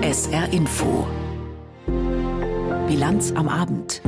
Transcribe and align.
SR 0.00 0.52
Info. 0.52 1.06
Bilanz 2.86 3.32
am 3.32 3.48
Abend. 3.48 4.00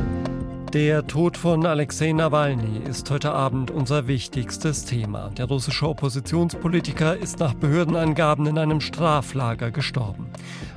Der 0.73 1.05
Tod 1.05 1.37
von 1.37 1.65
Alexei 1.65 2.11
Nawalny 2.11 2.81
ist 2.89 3.11
heute 3.11 3.33
Abend 3.33 3.71
unser 3.71 4.07
wichtigstes 4.07 4.85
Thema. 4.85 5.29
Der 5.37 5.45
russische 5.45 5.87
Oppositionspolitiker 5.87 7.17
ist 7.17 7.39
nach 7.39 7.53
Behördenangaben 7.53 8.47
in 8.47 8.57
einem 8.57 8.81
Straflager 8.81 9.69
gestorben. 9.69 10.27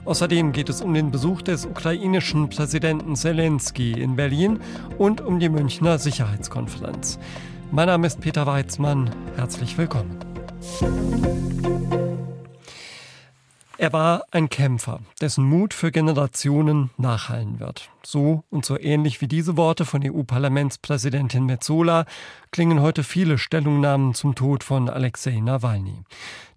Außerdem 0.04 0.52
geht 0.52 0.68
es 0.68 0.82
um 0.82 0.92
den 0.92 1.10
Besuch 1.10 1.42
des 1.42 1.64
ukrainischen 1.64 2.50
Präsidenten 2.50 3.16
Zelensky 3.16 3.92
in 3.92 4.16
Berlin 4.16 4.60
und 4.98 5.20
um 5.20 5.38
die 5.38 5.48
Münchner 5.48 5.98
Sicherheitskonferenz. 5.98 7.18
Mein 7.70 7.86
Name 7.86 8.06
ist 8.06 8.20
Peter 8.20 8.46
Weizmann. 8.46 9.10
Herzlich 9.36 9.78
willkommen. 9.78 10.18
Er 13.84 13.92
war 13.92 14.24
ein 14.30 14.48
Kämpfer, 14.48 15.00
dessen 15.20 15.44
Mut 15.44 15.74
für 15.74 15.92
Generationen 15.92 16.88
nachhallen 16.96 17.60
wird. 17.60 17.90
So 18.02 18.42
und 18.48 18.64
so 18.64 18.80
ähnlich 18.80 19.20
wie 19.20 19.28
diese 19.28 19.58
Worte 19.58 19.84
von 19.84 20.00
EU-Parlamentspräsidentin 20.02 21.44
Metzola 21.44 22.06
klingen 22.50 22.80
heute 22.80 23.04
viele 23.04 23.36
Stellungnahmen 23.36 24.14
zum 24.14 24.34
Tod 24.34 24.64
von 24.64 24.88
Alexei 24.88 25.38
Nawalny. 25.38 26.04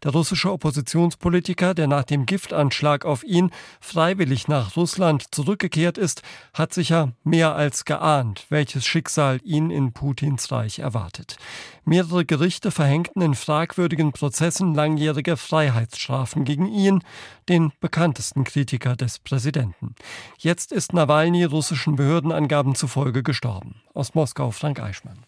Der 0.03 0.11
russische 0.11 0.51
Oppositionspolitiker, 0.51 1.73
der 1.73 1.87
nach 1.87 2.03
dem 2.03 2.25
Giftanschlag 2.25 3.05
auf 3.05 3.23
ihn 3.23 3.51
freiwillig 3.79 4.47
nach 4.47 4.75
Russland 4.75 5.33
zurückgekehrt 5.33 5.97
ist, 5.97 6.21
hat 6.53 6.73
sicher 6.73 7.13
mehr 7.23 7.55
als 7.55 7.85
geahnt, 7.85 8.45
welches 8.49 8.85
Schicksal 8.85 9.39
ihn 9.43 9.71
in 9.71 9.93
Putins 9.93 10.51
Reich 10.51 10.79
erwartet. 10.79 11.37
Mehrere 11.85 12.25
Gerichte 12.25 12.69
verhängten 12.69 13.21
in 13.21 13.33
fragwürdigen 13.33 14.11
Prozessen 14.11 14.75
langjährige 14.75 15.37
Freiheitsstrafen 15.37 16.43
gegen 16.43 16.67
ihn, 16.67 17.01
den 17.49 17.71
bekanntesten 17.79 18.43
Kritiker 18.43 18.95
des 18.95 19.19
Präsidenten. 19.19 19.95
Jetzt 20.37 20.71
ist 20.71 20.93
Nawalny 20.93 21.45
russischen 21.45 21.95
Behördenangaben 21.95 22.75
zufolge 22.75 23.23
gestorben. 23.23 23.81
Aus 23.93 24.15
Moskau 24.15 24.51
Frank 24.51 24.79
Eichmann. 24.79 25.25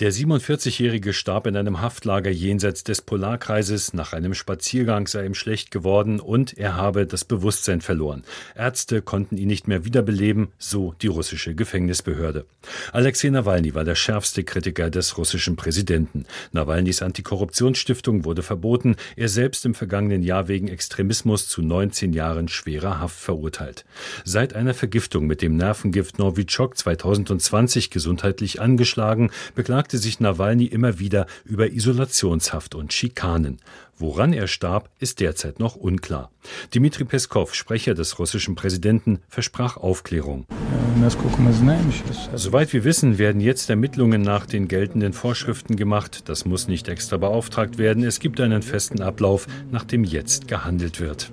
Der 0.00 0.12
47-Jährige 0.12 1.12
starb 1.12 1.48
in 1.48 1.56
einem 1.56 1.80
Haftlager 1.80 2.30
jenseits 2.30 2.84
des 2.84 3.02
Polarkreises. 3.02 3.94
Nach 3.94 4.12
einem 4.12 4.32
Spaziergang 4.32 5.08
sei 5.08 5.26
ihm 5.26 5.34
schlecht 5.34 5.72
geworden 5.72 6.20
und 6.20 6.56
er 6.56 6.76
habe 6.76 7.04
das 7.04 7.24
Bewusstsein 7.24 7.80
verloren. 7.80 8.22
Ärzte 8.54 9.02
konnten 9.02 9.36
ihn 9.36 9.48
nicht 9.48 9.66
mehr 9.66 9.84
wiederbeleben, 9.84 10.52
so 10.56 10.94
die 11.02 11.08
russische 11.08 11.56
Gefängnisbehörde. 11.56 12.46
Alexei 12.92 13.30
Nawalny 13.30 13.74
war 13.74 13.82
der 13.82 13.96
schärfste 13.96 14.44
Kritiker 14.44 14.88
des 14.88 15.18
russischen 15.18 15.56
Präsidenten. 15.56 16.26
Nawalnys 16.52 17.02
Antikorruptionsstiftung 17.02 18.24
wurde 18.24 18.44
verboten. 18.44 18.94
Er 19.16 19.28
selbst 19.28 19.66
im 19.66 19.74
vergangenen 19.74 20.22
Jahr 20.22 20.46
wegen 20.46 20.68
Extremismus 20.68 21.48
zu 21.48 21.60
19 21.60 22.12
Jahren 22.12 22.46
schwerer 22.46 23.00
Haft 23.00 23.18
verurteilt. 23.18 23.84
Seit 24.24 24.54
einer 24.54 24.74
Vergiftung 24.74 25.26
mit 25.26 25.42
dem 25.42 25.56
Nervengift 25.56 26.20
Novichok 26.20 26.78
2020 26.78 27.90
gesundheitlich 27.90 28.60
angeschlagen, 28.60 29.32
beklagte 29.88 29.98
sich 30.04 30.20
Nawalny 30.20 30.66
immer 30.66 30.98
wieder 30.98 31.26
über 31.46 31.72
Isolationshaft 31.72 32.74
und 32.74 32.92
Schikanen. 32.92 33.58
Woran 33.98 34.34
er 34.34 34.46
starb, 34.46 34.90
ist 35.00 35.18
derzeit 35.18 35.60
noch 35.60 35.76
unklar. 35.76 36.30
Dmitri 36.74 37.04
Peskov, 37.04 37.54
Sprecher 37.54 37.94
des 37.94 38.18
russischen 38.18 38.54
Präsidenten, 38.54 39.20
versprach 39.30 39.78
Aufklärung. 39.78 40.44
Soweit 42.34 42.74
wir 42.74 42.84
wissen, 42.84 43.16
werden 43.16 43.40
jetzt 43.40 43.70
Ermittlungen 43.70 44.20
nach 44.20 44.44
den 44.44 44.68
geltenden 44.68 45.14
Vorschriften 45.14 45.76
gemacht. 45.76 46.28
Das 46.28 46.44
muss 46.44 46.68
nicht 46.68 46.86
extra 46.88 47.16
beauftragt 47.16 47.78
werden. 47.78 48.04
Es 48.04 48.20
gibt 48.20 48.42
einen 48.42 48.60
festen 48.60 49.00
Ablauf, 49.00 49.46
nach 49.70 49.84
dem 49.84 50.04
jetzt 50.04 50.48
gehandelt 50.48 51.00
wird. 51.00 51.32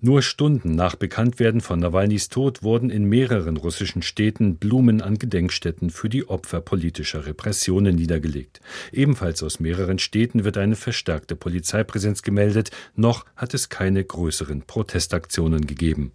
Nur 0.00 0.20
Stunden 0.20 0.74
nach 0.74 0.94
Bekanntwerden 0.94 1.62
von 1.62 1.78
Nawalnys 1.78 2.28
Tod 2.28 2.62
wurden 2.62 2.90
in 2.90 3.04
mehreren 3.04 3.56
russischen 3.56 4.02
Städten 4.02 4.56
Blumen 4.56 5.00
an 5.00 5.18
Gedenkstätten 5.18 5.88
für 5.88 6.10
die 6.10 6.28
Opfer 6.28 6.60
politischer 6.60 7.24
Repressionen 7.24 7.96
niedergelegt. 7.96 8.60
Ebenfalls 8.92 9.42
aus 9.42 9.58
mehreren 9.58 9.98
Städten 9.98 10.44
wird 10.44 10.58
eine 10.58 10.76
verstärkte 10.76 11.34
Polizeipräsenz 11.34 12.22
gemeldet. 12.22 12.70
Noch 12.94 13.24
hat 13.36 13.54
es 13.54 13.70
keine 13.70 14.04
größeren 14.04 14.62
Protestaktionen 14.62 15.66
gegeben. 15.66 16.12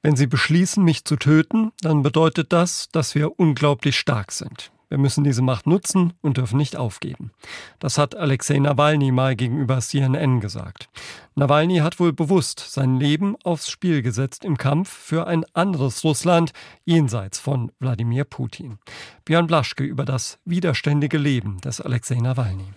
Wenn 0.00 0.14
Sie 0.14 0.28
beschließen, 0.28 0.84
mich 0.84 1.04
zu 1.04 1.16
töten, 1.16 1.72
dann 1.80 2.02
bedeutet 2.02 2.52
das, 2.52 2.90
dass 2.92 3.16
wir 3.16 3.40
unglaublich 3.40 3.98
stark 3.98 4.30
sind. 4.30 4.70
Wir 4.94 5.00
müssen 5.00 5.24
diese 5.24 5.42
Macht 5.42 5.66
nutzen 5.66 6.12
und 6.20 6.36
dürfen 6.36 6.56
nicht 6.56 6.76
aufgeben. 6.76 7.32
Das 7.80 7.98
hat 7.98 8.14
Alexei 8.14 8.60
Nawalny 8.60 9.10
mal 9.10 9.34
gegenüber 9.34 9.80
CNN 9.80 10.38
gesagt. 10.38 10.88
Nawalny 11.34 11.78
hat 11.78 11.98
wohl 11.98 12.12
bewusst 12.12 12.60
sein 12.60 13.00
Leben 13.00 13.34
aufs 13.42 13.68
Spiel 13.68 14.02
gesetzt 14.02 14.44
im 14.44 14.56
Kampf 14.56 14.88
für 14.88 15.26
ein 15.26 15.44
anderes 15.52 16.04
Russland 16.04 16.52
jenseits 16.84 17.40
von 17.40 17.72
Wladimir 17.80 18.22
Putin. 18.22 18.78
Björn 19.24 19.48
Blaschke 19.48 19.82
über 19.82 20.04
das 20.04 20.38
widerständige 20.44 21.18
Leben 21.18 21.60
des 21.60 21.80
Alexei 21.80 22.20
Nawalny. 22.20 22.72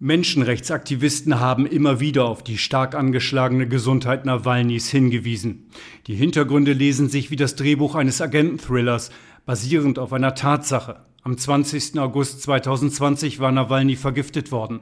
Menschenrechtsaktivisten 0.00 1.40
haben 1.40 1.64
immer 1.64 1.98
wieder 1.98 2.26
auf 2.26 2.44
die 2.44 2.58
stark 2.58 2.94
angeschlagene 2.94 3.66
Gesundheit 3.66 4.26
Nawalnys 4.26 4.90
hingewiesen. 4.90 5.70
Die 6.08 6.14
Hintergründe 6.14 6.74
lesen 6.74 7.08
sich 7.08 7.30
wie 7.30 7.36
das 7.36 7.54
Drehbuch 7.54 7.94
eines 7.94 8.20
Agenten-Thrillers, 8.20 9.08
basierend 9.46 9.98
auf 9.98 10.12
einer 10.12 10.34
Tatsache. 10.34 11.07
Am 11.22 11.36
20. 11.36 11.98
August 11.98 12.42
2020 12.42 13.40
war 13.40 13.50
Nawalny 13.50 13.96
vergiftet 13.96 14.52
worden. 14.52 14.80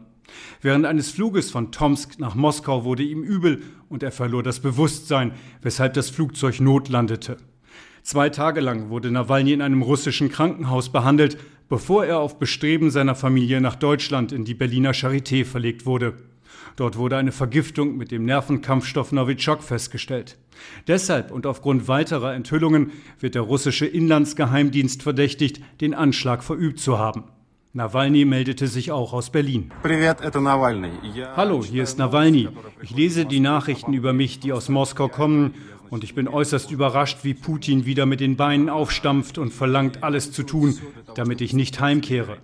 Während 0.60 0.84
eines 0.84 1.10
Fluges 1.10 1.50
von 1.50 1.72
Tomsk 1.72 2.18
nach 2.18 2.34
Moskau 2.34 2.84
wurde 2.84 3.02
ihm 3.02 3.22
übel 3.22 3.62
und 3.88 4.02
er 4.02 4.12
verlor 4.12 4.42
das 4.42 4.60
Bewusstsein, 4.60 5.32
weshalb 5.62 5.94
das 5.94 6.10
Flugzeug 6.10 6.60
notlandete. 6.60 7.38
Zwei 8.02 8.28
Tage 8.28 8.60
lang 8.60 8.90
wurde 8.90 9.10
Nawalny 9.10 9.52
in 9.52 9.62
einem 9.62 9.82
russischen 9.82 10.30
Krankenhaus 10.30 10.90
behandelt, 10.90 11.38
bevor 11.68 12.04
er 12.04 12.20
auf 12.20 12.38
Bestreben 12.38 12.90
seiner 12.90 13.14
Familie 13.14 13.60
nach 13.60 13.76
Deutschland 13.76 14.30
in 14.30 14.44
die 14.44 14.54
Berliner 14.54 14.92
Charité 14.92 15.44
verlegt 15.44 15.86
wurde. 15.86 16.14
Dort 16.76 16.98
wurde 16.98 17.16
eine 17.16 17.32
Vergiftung 17.32 17.96
mit 17.96 18.10
dem 18.10 18.26
Nervenkampfstoff 18.26 19.10
Novichok 19.10 19.62
festgestellt. 19.62 20.36
Deshalb 20.86 21.30
und 21.30 21.46
aufgrund 21.46 21.88
weiterer 21.88 22.34
Enthüllungen 22.34 22.92
wird 23.18 23.34
der 23.34 23.42
russische 23.42 23.86
Inlandsgeheimdienst 23.86 25.02
verdächtigt, 25.02 25.60
den 25.80 25.94
Anschlag 25.94 26.44
verübt 26.44 26.78
zu 26.78 26.98
haben. 26.98 27.24
Nawalny 27.72 28.24
meldete 28.24 28.68
sich 28.68 28.90
auch 28.90 29.12
aus 29.12 29.28
Berlin. 29.28 29.70
Hallo, 31.36 31.62
hier 31.62 31.82
ist 31.82 31.98
Nawalny. 31.98 32.48
Ich 32.80 32.90
lese 32.90 33.26
die 33.26 33.40
Nachrichten 33.40 33.92
über 33.92 34.14
mich, 34.14 34.40
die 34.40 34.54
aus 34.54 34.70
Moskau 34.70 35.08
kommen 35.08 35.54
und 35.90 36.04
ich 36.04 36.14
bin 36.14 36.28
äußerst 36.28 36.70
überrascht, 36.70 37.18
wie 37.22 37.34
Putin 37.34 37.86
wieder 37.86 38.06
mit 38.06 38.20
den 38.20 38.36
Beinen 38.36 38.68
aufstampft 38.68 39.38
und 39.38 39.52
verlangt, 39.52 40.02
alles 40.02 40.32
zu 40.32 40.42
tun, 40.42 40.78
damit 41.14 41.40
ich 41.40 41.52
nicht 41.52 41.80
heimkehre. 41.80 42.38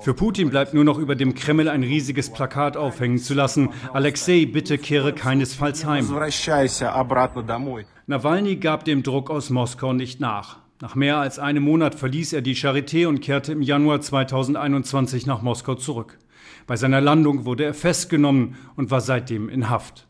Für 0.00 0.14
Putin 0.14 0.50
bleibt 0.50 0.74
nur 0.74 0.84
noch 0.84 0.98
über 0.98 1.14
dem 1.14 1.34
Kreml 1.34 1.68
ein 1.68 1.82
riesiges 1.82 2.30
Plakat 2.30 2.76
aufhängen 2.76 3.18
zu 3.18 3.34
lassen. 3.34 3.70
Alexei, 3.92 4.46
bitte 4.46 4.78
kehre 4.78 5.12
keinesfalls 5.12 5.84
heim. 5.84 6.08
Nawalny 8.06 8.56
gab 8.56 8.84
dem 8.84 9.02
Druck 9.02 9.30
aus 9.30 9.50
Moskau 9.50 9.92
nicht 9.92 10.20
nach. 10.20 10.58
Nach 10.80 10.96
mehr 10.96 11.18
als 11.18 11.38
einem 11.38 11.62
Monat 11.62 11.94
verließ 11.94 12.32
er 12.32 12.42
die 12.42 12.56
Charité 12.56 13.06
und 13.06 13.20
kehrte 13.20 13.52
im 13.52 13.62
Januar 13.62 14.00
2021 14.00 15.26
nach 15.26 15.40
Moskau 15.40 15.76
zurück. 15.76 16.18
Bei 16.66 16.76
seiner 16.76 17.00
Landung 17.00 17.44
wurde 17.44 17.64
er 17.64 17.74
festgenommen 17.74 18.56
und 18.76 18.90
war 18.90 19.00
seitdem 19.00 19.48
in 19.48 19.70
Haft. 19.70 20.08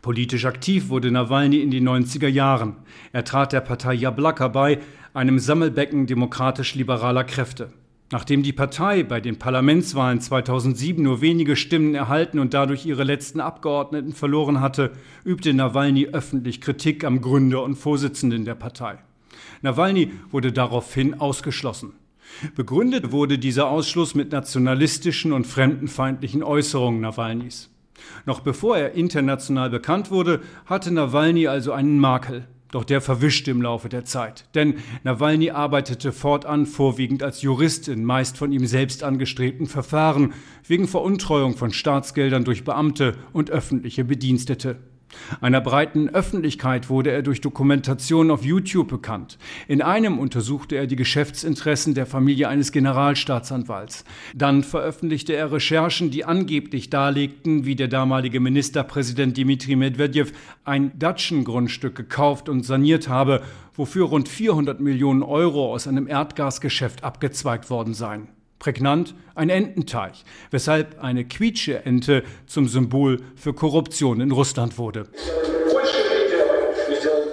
Politisch 0.00 0.44
aktiv 0.44 0.88
wurde 0.88 1.10
Nawalny 1.10 1.60
in 1.60 1.70
den 1.70 1.88
90er 1.88 2.28
Jahren. 2.28 2.76
Er 3.12 3.24
trat 3.24 3.52
der 3.52 3.60
Partei 3.60 3.94
Jablaka 3.94 4.48
bei, 4.48 4.78
einem 5.14 5.38
Sammelbecken 5.38 6.06
demokratisch-liberaler 6.06 7.24
Kräfte. 7.24 7.72
Nachdem 8.12 8.42
die 8.42 8.52
Partei 8.52 9.04
bei 9.04 9.20
den 9.20 9.38
Parlamentswahlen 9.38 10.20
2007 10.20 11.02
nur 11.02 11.22
wenige 11.22 11.56
Stimmen 11.56 11.94
erhalten 11.94 12.38
und 12.38 12.52
dadurch 12.52 12.84
ihre 12.84 13.04
letzten 13.04 13.40
Abgeordneten 13.40 14.12
verloren 14.12 14.60
hatte, 14.60 14.92
übte 15.24 15.54
Nawalny 15.54 16.08
öffentlich 16.08 16.60
Kritik 16.60 17.04
am 17.04 17.22
Gründer 17.22 17.62
und 17.62 17.76
Vorsitzenden 17.76 18.44
der 18.44 18.54
Partei. 18.54 18.98
Nawalny 19.62 20.12
wurde 20.30 20.52
daraufhin 20.52 21.20
ausgeschlossen. 21.20 21.94
Begründet 22.54 23.12
wurde 23.12 23.38
dieser 23.38 23.68
Ausschluss 23.68 24.14
mit 24.14 24.30
nationalistischen 24.30 25.32
und 25.32 25.46
fremdenfeindlichen 25.46 26.42
Äußerungen 26.42 27.00
Nawalnys. 27.00 27.71
Noch 28.26 28.40
bevor 28.40 28.76
er 28.76 28.92
international 28.92 29.70
bekannt 29.70 30.10
wurde, 30.10 30.40
hatte 30.66 30.92
Nawalny 30.92 31.46
also 31.46 31.72
einen 31.72 31.98
Makel. 31.98 32.46
Doch 32.72 32.84
der 32.84 33.02
verwischte 33.02 33.50
im 33.50 33.60
Laufe 33.60 33.90
der 33.90 34.06
Zeit. 34.06 34.46
Denn 34.54 34.76
Nawalny 35.04 35.50
arbeitete 35.50 36.10
fortan 36.10 36.64
vorwiegend 36.64 37.22
als 37.22 37.42
Jurist 37.42 37.86
in 37.88 38.02
meist 38.02 38.38
von 38.38 38.50
ihm 38.50 38.66
selbst 38.66 39.04
angestrebten 39.04 39.66
Verfahren 39.66 40.32
wegen 40.66 40.88
Veruntreuung 40.88 41.54
von 41.54 41.70
Staatsgeldern 41.70 42.44
durch 42.44 42.64
Beamte 42.64 43.14
und 43.34 43.50
öffentliche 43.50 44.04
Bedienstete. 44.04 44.78
Einer 45.40 45.60
breiten 45.60 46.08
Öffentlichkeit 46.08 46.88
wurde 46.88 47.10
er 47.10 47.22
durch 47.22 47.40
Dokumentationen 47.40 48.30
auf 48.30 48.44
YouTube 48.44 48.88
bekannt. 48.88 49.38
In 49.68 49.82
einem 49.82 50.18
untersuchte 50.18 50.76
er 50.76 50.86
die 50.86 50.96
Geschäftsinteressen 50.96 51.94
der 51.94 52.06
Familie 52.06 52.48
eines 52.48 52.72
Generalstaatsanwalts. 52.72 54.04
Dann 54.34 54.64
veröffentlichte 54.64 55.34
er 55.34 55.52
Recherchen, 55.52 56.10
die 56.10 56.24
angeblich 56.24 56.90
darlegten, 56.90 57.64
wie 57.64 57.76
der 57.76 57.88
damalige 57.88 58.40
Ministerpräsident 58.40 59.36
Dmitri 59.36 59.76
Medvedev 59.76 60.32
ein 60.64 60.98
Datschengrundstück 60.98 61.94
gekauft 61.94 62.48
und 62.48 62.64
saniert 62.64 63.08
habe, 63.08 63.42
wofür 63.74 64.06
rund 64.06 64.28
400 64.28 64.80
Millionen 64.80 65.22
Euro 65.22 65.72
aus 65.72 65.86
einem 65.86 66.08
Erdgasgeschäft 66.08 67.04
abgezweigt 67.04 67.70
worden 67.70 67.94
seien. 67.94 68.28
Prägnant 68.62 69.16
ein 69.34 69.50
Ententeich, 69.50 70.24
weshalb 70.52 71.02
eine 71.02 71.24
Quietsche-Ente 71.24 72.22
zum 72.46 72.68
Symbol 72.68 73.20
für 73.34 73.52
Korruption 73.54 74.20
in 74.20 74.30
Russland 74.30 74.78
wurde. 74.78 75.08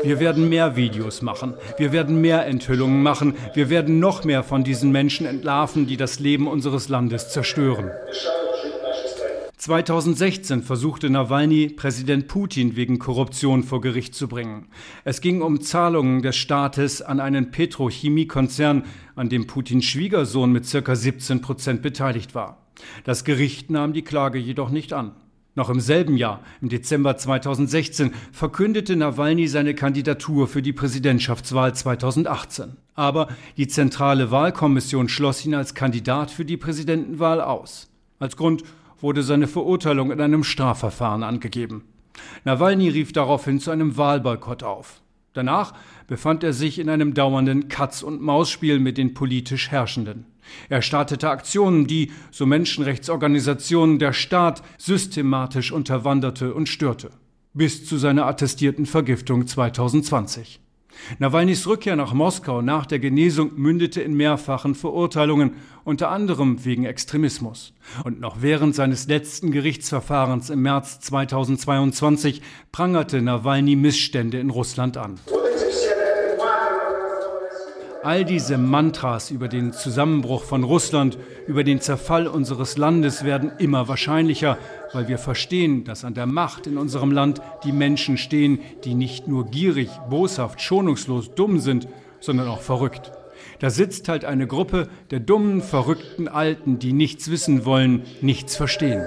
Wir 0.02 0.20
werden 0.20 0.50
mehr 0.50 0.76
Videos 0.76 1.22
machen. 1.22 1.54
Wir 1.78 1.92
werden 1.92 2.20
mehr 2.20 2.48
Enthüllungen 2.48 3.04
machen. 3.04 3.36
Wir 3.54 3.70
werden 3.70 4.00
noch 4.00 4.24
mehr 4.24 4.42
von 4.42 4.64
diesen 4.64 4.92
Menschen 4.92 5.28
entlarven, 5.28 5.86
die 5.86 5.98
das 5.98 6.20
Leben 6.20 6.48
unseres 6.48 6.90
Landes 6.90 7.30
zerstören. 7.30 7.92
2016 9.60 10.64
versuchte 10.64 11.10
Nawalny, 11.10 11.68
Präsident 11.68 12.30
Putin 12.30 12.78
wegen 12.78 12.98
Korruption 12.98 13.64
vor 13.64 13.82
Gericht 13.82 14.16
zu 14.16 14.30
bringen. 14.30 14.68
Es 15.04 15.20
ging 15.20 15.42
um 15.42 15.60
Zahlungen 15.60 16.22
des 16.22 16.38
Staates 16.38 17.02
an 17.02 17.20
einen 17.20 17.52
Petrochemiekonzern, 17.52 18.86
an 19.18 19.28
dem 19.28 19.48
Putins 19.48 19.84
Schwiegersohn 19.84 20.54
mit 20.54 20.66
ca. 20.72 20.96
17 20.96 21.42
Prozent 21.42 21.82
beteiligt 21.82 22.36
war. 22.36 22.68
Das 23.04 23.26
Gericht 23.26 23.70
nahm 23.70 23.92
die 23.92 24.02
Klage 24.04 24.40
jedoch 24.40 24.70
nicht 24.70 24.94
an. 24.94 25.12
Noch 25.56 25.70
im 25.70 25.82
selben 25.82 26.16
Jahr, 26.16 26.42
im 26.62 26.70
Dezember 26.70 27.18
2016, 27.18 28.14
verkündete 28.32 28.96
Nawalny 28.96 29.50
seine 29.50 29.76
Kandidatur 29.76 30.48
für 30.48 30.62
die 30.62 30.72
Präsidentschaftswahl 30.72 31.76
2018. 31.76 32.78
Aber 32.96 33.28
die 33.58 33.68
Zentrale 33.68 34.32
Wahlkommission 34.32 35.10
schloss 35.10 35.46
ihn 35.46 35.54
als 35.54 35.74
Kandidat 35.74 36.32
für 36.32 36.46
die 36.46 36.56
Präsidentenwahl 36.56 37.42
aus. 37.42 37.90
Als 38.20 38.38
Grund 38.38 38.64
wurde 39.02 39.24
seine 39.24 39.48
Verurteilung 39.48 40.12
in 40.12 40.22
einem 40.22 40.44
Strafverfahren 40.44 41.24
angegeben. 41.24 41.84
Nawalny 42.44 42.90
rief 42.90 43.14
daraufhin 43.14 43.60
zu 43.60 43.72
einem 43.72 43.98
Wahlboykott 43.98 44.64
auf. 44.64 45.02
Danach 45.34 45.74
befand 46.08 46.44
er 46.44 46.54
sich 46.54 46.80
in 46.80 46.90
einem 46.90 47.14
dauernden 47.14 47.70
Katz-und-Maus-Spiel 47.70 48.80
mit 48.80 48.98
den 48.98 49.14
politisch 49.14 49.70
Herrschenden. 49.70 50.26
Er 50.68 50.82
startete 50.82 51.30
Aktionen, 51.30 51.86
die, 51.86 52.12
so 52.32 52.46
Menschenrechtsorganisationen, 52.46 54.00
der 54.00 54.14
Staat 54.14 54.64
systematisch 54.78 55.72
unterwanderte 55.72 56.54
und 56.54 56.68
störte. 56.68 57.12
Bis 57.54 57.86
zu 57.86 57.98
seiner 57.98 58.26
attestierten 58.26 58.86
Vergiftung 58.86 59.46
2020. 59.46 60.60
Nawalnys 61.18 61.66
Rückkehr 61.68 61.96
nach 61.96 62.14
Moskau 62.14 62.62
nach 62.62 62.86
der 62.86 63.00
Genesung 63.00 63.52
mündete 63.56 64.02
in 64.02 64.14
mehrfachen 64.14 64.76
Verurteilungen, 64.76 65.56
unter 65.84 66.10
anderem 66.10 66.64
wegen 66.66 66.86
Extremismus. 66.86 67.74
Und 68.04 68.20
noch 68.20 68.42
während 68.42 68.76
seines 68.76 69.08
letzten 69.08 69.52
Gerichtsverfahrens 69.52 70.50
im 70.50 70.62
März 70.62 71.00
2022 71.00 72.42
prangerte 72.72 73.22
Nawalny 73.22 73.76
Missstände 73.76 74.40
in 74.40 74.50
Russland 74.50 74.98
an. 74.98 75.20
All 78.02 78.24
diese 78.24 78.58
Mantras 78.58 79.30
über 79.30 79.50
den 79.50 79.74
Zusammenbruch 79.74 80.44
von 80.44 80.64
Russland, 80.64 81.18
über 81.48 81.66
den 81.66 81.82
Zerfall 81.82 82.28
unseres 82.28 82.78
Landes 82.78 83.26
werden 83.26 83.52
immer 83.60 83.90
wahrscheinlicher, 83.90 84.58
weil 84.94 85.10
wir 85.10 85.18
verstehen, 85.18 85.84
dass 85.84 86.06
an 86.06 86.14
der 86.14 86.26
Macht 86.26 86.66
in 86.66 86.78
unserem 86.78 87.12
Land 87.12 87.42
die 87.66 87.74
Menschen 87.74 88.18
stehen, 88.18 88.60
die 88.86 88.94
nicht 88.94 89.28
nur 89.28 89.48
gierig, 89.48 89.90
boshaft, 90.10 90.62
schonungslos 90.62 91.36
dumm 91.36 91.60
sind, 91.60 91.90
sondern 92.22 92.48
auch 92.48 92.62
verrückt. 92.62 93.12
Da 93.60 93.70
sitzt 93.70 94.08
halt 94.08 94.24
eine 94.24 94.48
Gruppe 94.48 94.88
der 95.12 95.20
dummen, 95.20 95.62
verrückten 95.62 96.30
Alten, 96.30 96.80
die 96.80 96.94
nichts 96.94 97.30
wissen 97.30 97.66
wollen, 97.66 98.04
nichts 98.22 98.56
verstehen. 98.56 99.06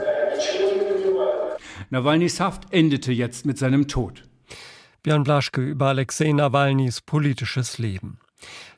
Nawalnys 1.88 2.40
Haft 2.40 2.72
endete 2.72 3.12
jetzt 3.12 3.46
mit 3.46 3.56
seinem 3.56 3.88
Tod. 3.88 4.24
Björn 5.02 5.24
Blaschke 5.24 5.62
über 5.62 5.86
Alexei 5.86 6.30
Nawalnys 6.32 7.00
politisches 7.00 7.78
Leben. 7.78 8.18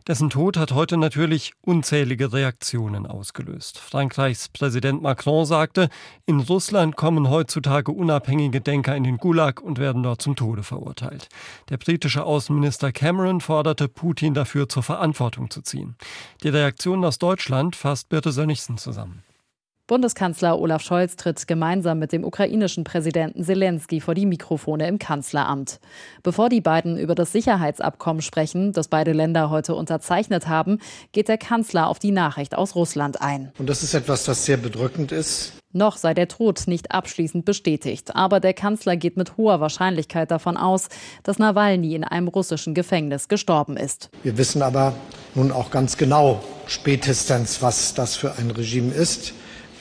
Dessen 0.06 0.28
Tod 0.28 0.58
hat 0.58 0.72
heute 0.72 0.98
natürlich 0.98 1.52
unzählige 1.62 2.32
Reaktionen 2.32 3.06
ausgelöst. 3.06 3.78
Frankreichs 3.78 4.50
Präsident 4.50 5.00
Macron 5.00 5.46
sagte, 5.46 5.88
in 6.26 6.40
Russland 6.40 6.94
kommen 6.96 7.30
heutzutage 7.30 7.90
unabhängige 7.90 8.60
Denker 8.60 8.94
in 8.94 9.04
den 9.04 9.16
Gulag 9.16 9.62
und 9.62 9.78
werden 9.78 10.02
dort 10.02 10.20
zum 10.20 10.36
Tode 10.36 10.62
verurteilt. 10.62 11.28
Der 11.70 11.78
britische 11.78 12.24
Außenminister 12.24 12.92
Cameron 12.92 13.40
forderte 13.40 13.88
Putin 13.88 14.34
dafür 14.34 14.68
zur 14.68 14.82
Verantwortung 14.82 15.48
zu 15.48 15.62
ziehen. 15.62 15.96
Die 16.42 16.50
Reaktionen 16.50 17.04
aus 17.04 17.18
Deutschland 17.18 17.74
fasst 17.74 18.10
Birte 18.10 18.30
Sönnigsen 18.30 18.76
zusammen. 18.76 19.22
Bundeskanzler 19.86 20.58
Olaf 20.58 20.80
Scholz 20.80 21.16
tritt 21.16 21.46
gemeinsam 21.46 21.98
mit 21.98 22.10
dem 22.10 22.24
ukrainischen 22.24 22.84
Präsidenten 22.84 23.44
Zelensky 23.44 24.00
vor 24.00 24.14
die 24.14 24.24
Mikrofone 24.24 24.88
im 24.88 24.98
Kanzleramt. 24.98 25.78
Bevor 26.22 26.48
die 26.48 26.62
beiden 26.62 26.96
über 26.96 27.14
das 27.14 27.32
Sicherheitsabkommen 27.32 28.22
sprechen, 28.22 28.72
das 28.72 28.88
beide 28.88 29.12
Länder 29.12 29.50
heute 29.50 29.74
unterzeichnet 29.74 30.48
haben, 30.48 30.78
geht 31.12 31.28
der 31.28 31.36
Kanzler 31.36 31.88
auf 31.88 31.98
die 31.98 32.12
Nachricht 32.12 32.54
aus 32.54 32.74
Russland 32.74 33.20
ein. 33.20 33.52
Und 33.58 33.68
das 33.68 33.82
ist 33.82 33.92
etwas, 33.92 34.24
das 34.24 34.46
sehr 34.46 34.56
bedrückend 34.56 35.12
ist. 35.12 35.52
Noch 35.74 35.98
sei 35.98 36.14
der 36.14 36.28
Tod 36.28 36.62
nicht 36.66 36.92
abschließend 36.92 37.44
bestätigt, 37.44 38.16
aber 38.16 38.40
der 38.40 38.54
Kanzler 38.54 38.96
geht 38.96 39.18
mit 39.18 39.36
hoher 39.36 39.60
Wahrscheinlichkeit 39.60 40.30
davon 40.30 40.56
aus, 40.56 40.88
dass 41.24 41.38
Nawalny 41.38 41.94
in 41.94 42.04
einem 42.04 42.28
russischen 42.28 42.72
Gefängnis 42.72 43.28
gestorben 43.28 43.76
ist. 43.76 44.08
Wir 44.22 44.38
wissen 44.38 44.62
aber 44.62 44.94
nun 45.34 45.52
auch 45.52 45.70
ganz 45.70 45.98
genau 45.98 46.42
spätestens, 46.66 47.60
was 47.60 47.92
das 47.92 48.16
für 48.16 48.36
ein 48.38 48.50
Regime 48.50 48.94
ist. 48.94 49.34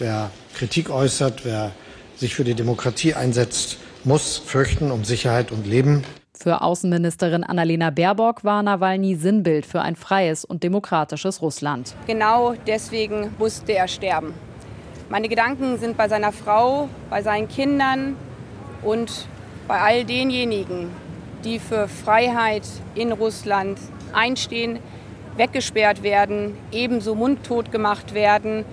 Wer 0.03 0.31
Kritik 0.53 0.89
äußert, 0.89 1.45
wer 1.45 1.71
sich 2.17 2.35
für 2.35 2.43
die 2.43 2.55
Demokratie 2.55 3.13
einsetzt, 3.13 3.77
muss 4.03 4.37
fürchten 4.37 4.91
um 4.91 5.05
Sicherheit 5.05 5.49
und 5.49 5.65
Leben. 5.65 6.03
Für 6.37 6.61
Außenministerin 6.61 7.45
Annalena 7.45 7.89
Baerbock 7.89 8.43
war 8.43 8.61
Nawalny 8.63 9.15
Sinnbild 9.15 9.65
für 9.65 9.79
ein 9.79 9.95
freies 9.95 10.43
und 10.43 10.61
demokratisches 10.61 11.41
Russland. 11.41 11.95
Genau 12.05 12.53
deswegen 12.67 13.33
musste 13.39 13.71
er 13.71 13.87
sterben. 13.87 14.33
Meine 15.07 15.29
Gedanken 15.29 15.77
sind 15.77 15.95
bei 15.95 16.09
seiner 16.09 16.33
Frau, 16.33 16.89
bei 17.09 17.21
seinen 17.21 17.47
Kindern 17.47 18.17
und 18.81 19.29
bei 19.69 19.79
all 19.79 20.03
denjenigen, 20.03 20.89
die 21.45 21.59
für 21.59 21.87
Freiheit 21.87 22.63
in 22.93 23.13
Russland 23.13 23.79
einstehen, 24.11 24.79
weggesperrt 25.37 26.03
werden, 26.03 26.57
ebenso 26.73 27.15
mundtot 27.15 27.71
gemacht 27.71 28.13
werden, 28.13 28.65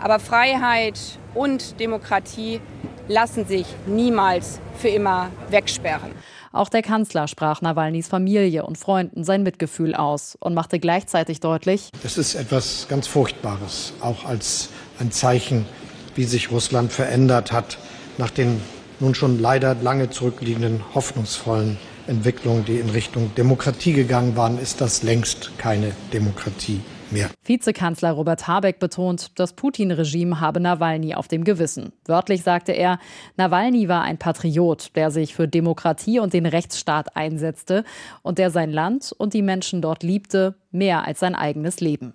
aber 0.00 0.18
Freiheit 0.18 0.98
und 1.34 1.78
Demokratie 1.80 2.60
lassen 3.08 3.46
sich 3.46 3.66
niemals 3.86 4.60
für 4.78 4.88
immer 4.88 5.30
wegsperren. 5.50 6.12
Auch 6.52 6.68
der 6.68 6.82
Kanzler 6.82 7.26
sprach 7.26 7.62
Nawalnys 7.62 8.06
Familie 8.06 8.64
und 8.64 8.78
Freunden 8.78 9.24
sein 9.24 9.42
Mitgefühl 9.42 9.94
aus 9.94 10.36
und 10.38 10.54
machte 10.54 10.78
gleichzeitig 10.78 11.40
deutlich, 11.40 11.90
es 12.04 12.16
ist 12.16 12.36
etwas 12.36 12.86
ganz 12.88 13.08
Furchtbares, 13.08 13.92
auch 14.00 14.24
als 14.24 14.68
ein 15.00 15.10
Zeichen, 15.10 15.66
wie 16.14 16.24
sich 16.24 16.52
Russland 16.52 16.92
verändert 16.92 17.50
hat 17.50 17.78
nach 18.18 18.30
den 18.30 18.60
nun 19.00 19.14
schon 19.16 19.40
leider 19.40 19.74
lange 19.74 20.10
zurückliegenden 20.10 20.80
hoffnungsvollen 20.94 21.78
Entwicklungen, 22.06 22.64
die 22.64 22.78
in 22.78 22.90
Richtung 22.90 23.34
Demokratie 23.34 23.92
gegangen 23.92 24.36
waren, 24.36 24.58
ist 24.58 24.80
das 24.80 25.02
längst 25.02 25.58
keine 25.58 25.92
Demokratie 26.12 26.80
mehr. 27.10 27.30
Vizekanzler 27.44 28.12
Robert 28.12 28.46
Habeck 28.46 28.78
betont, 28.78 29.38
das 29.38 29.52
Putin-Regime 29.54 30.40
habe 30.40 30.60
Nawalny 30.60 31.14
auf 31.14 31.28
dem 31.28 31.44
Gewissen. 31.44 31.92
Wörtlich 32.06 32.42
sagte 32.42 32.72
er, 32.72 32.98
Nawalny 33.36 33.88
war 33.88 34.02
ein 34.02 34.18
Patriot, 34.18 34.90
der 34.94 35.10
sich 35.10 35.34
für 35.34 35.48
Demokratie 35.48 36.18
und 36.18 36.32
den 36.32 36.46
Rechtsstaat 36.46 37.16
einsetzte 37.16 37.84
und 38.22 38.38
der 38.38 38.50
sein 38.50 38.70
Land 38.70 39.14
und 39.16 39.34
die 39.34 39.42
Menschen 39.42 39.82
dort 39.82 40.02
liebte, 40.02 40.54
mehr 40.70 41.06
als 41.06 41.20
sein 41.20 41.34
eigenes 41.34 41.80
Leben. 41.80 42.14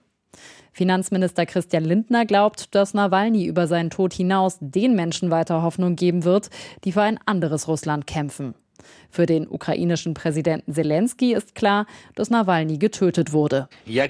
Finanzminister 0.72 1.46
Christian 1.46 1.84
Lindner 1.84 2.26
glaubt, 2.26 2.74
dass 2.76 2.94
Nawalny 2.94 3.46
über 3.46 3.68
seinen 3.68 3.90
Tod 3.90 4.14
hinaus 4.14 4.58
den 4.62 4.96
Menschen 4.96 5.32
weiter 5.32 5.62
Hoffnung 5.62 5.96
geben 5.96 6.24
wird, 6.24 6.50
die 6.84 6.92
für 6.92 7.02
ein 7.02 7.20
anderes 7.26 7.68
Russland 7.68 8.08
kämpfen. 8.08 8.54
Für 9.10 9.26
den 9.26 9.48
ukrainischen 9.48 10.14
Präsidenten 10.14 10.74
Zelensky 10.74 11.34
ist 11.34 11.56
klar, 11.56 11.86
dass 12.16 12.30
Nawalny 12.30 12.78
getötet 12.78 13.34
wurde. 13.34 13.68
Wie 13.88 14.02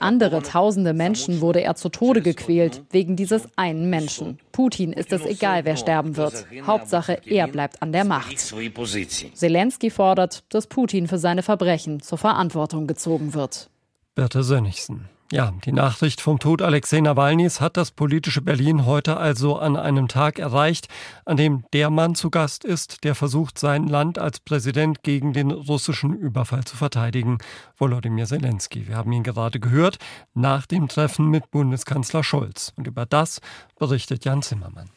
andere 0.00 0.42
tausende 0.42 0.92
Menschen 0.92 1.40
wurde 1.40 1.60
er 1.60 1.74
zu 1.74 1.88
Tode 1.88 2.22
gequält, 2.22 2.82
wegen 2.90 3.16
dieses 3.16 3.48
einen 3.56 3.90
Menschen. 3.90 4.38
Putin 4.52 4.92
ist 4.92 5.12
es 5.12 5.24
egal, 5.24 5.64
wer 5.64 5.76
sterben 5.76 6.16
wird. 6.16 6.46
Hauptsache, 6.64 7.20
er 7.26 7.48
bleibt 7.48 7.82
an 7.82 7.90
der 7.92 8.04
Macht. 8.04 8.38
Zelensky 8.38 9.90
fordert, 9.90 10.44
dass 10.50 10.68
Putin 10.68 11.08
für 11.08 11.18
seine 11.18 11.42
Verbrechen 11.42 12.00
zur 12.00 12.18
Verantwortung 12.18 12.86
gezogen 12.86 13.34
wird. 13.34 13.70
Bertha 14.14 14.42
Sönnigsen. 14.42 15.08
Ja, 15.30 15.52
die 15.66 15.72
Nachricht 15.72 16.22
vom 16.22 16.38
Tod 16.38 16.62
Alexei 16.62 17.00
Nawalnys 17.00 17.60
hat 17.60 17.76
das 17.76 17.90
politische 17.90 18.40
Berlin 18.40 18.86
heute 18.86 19.18
also 19.18 19.58
an 19.58 19.76
einem 19.76 20.08
Tag 20.08 20.38
erreicht, 20.38 20.88
an 21.26 21.36
dem 21.36 21.64
der 21.74 21.90
Mann 21.90 22.14
zu 22.14 22.30
Gast 22.30 22.64
ist, 22.64 23.04
der 23.04 23.14
versucht, 23.14 23.58
sein 23.58 23.88
Land 23.88 24.18
als 24.18 24.40
Präsident 24.40 25.02
gegen 25.02 25.34
den 25.34 25.50
russischen 25.50 26.14
Überfall 26.14 26.64
zu 26.64 26.78
verteidigen, 26.78 27.36
Volodymyr 27.76 28.24
Zelensky. 28.24 28.88
Wir 28.88 28.96
haben 28.96 29.12
ihn 29.12 29.22
gerade 29.22 29.60
gehört 29.60 29.98
nach 30.32 30.64
dem 30.64 30.88
Treffen 30.88 31.28
mit 31.28 31.50
Bundeskanzler 31.50 32.24
Scholz. 32.24 32.72
Und 32.76 32.86
über 32.86 33.04
das 33.04 33.42
berichtet 33.78 34.24
Jan 34.24 34.40
Zimmermann. 34.40 34.88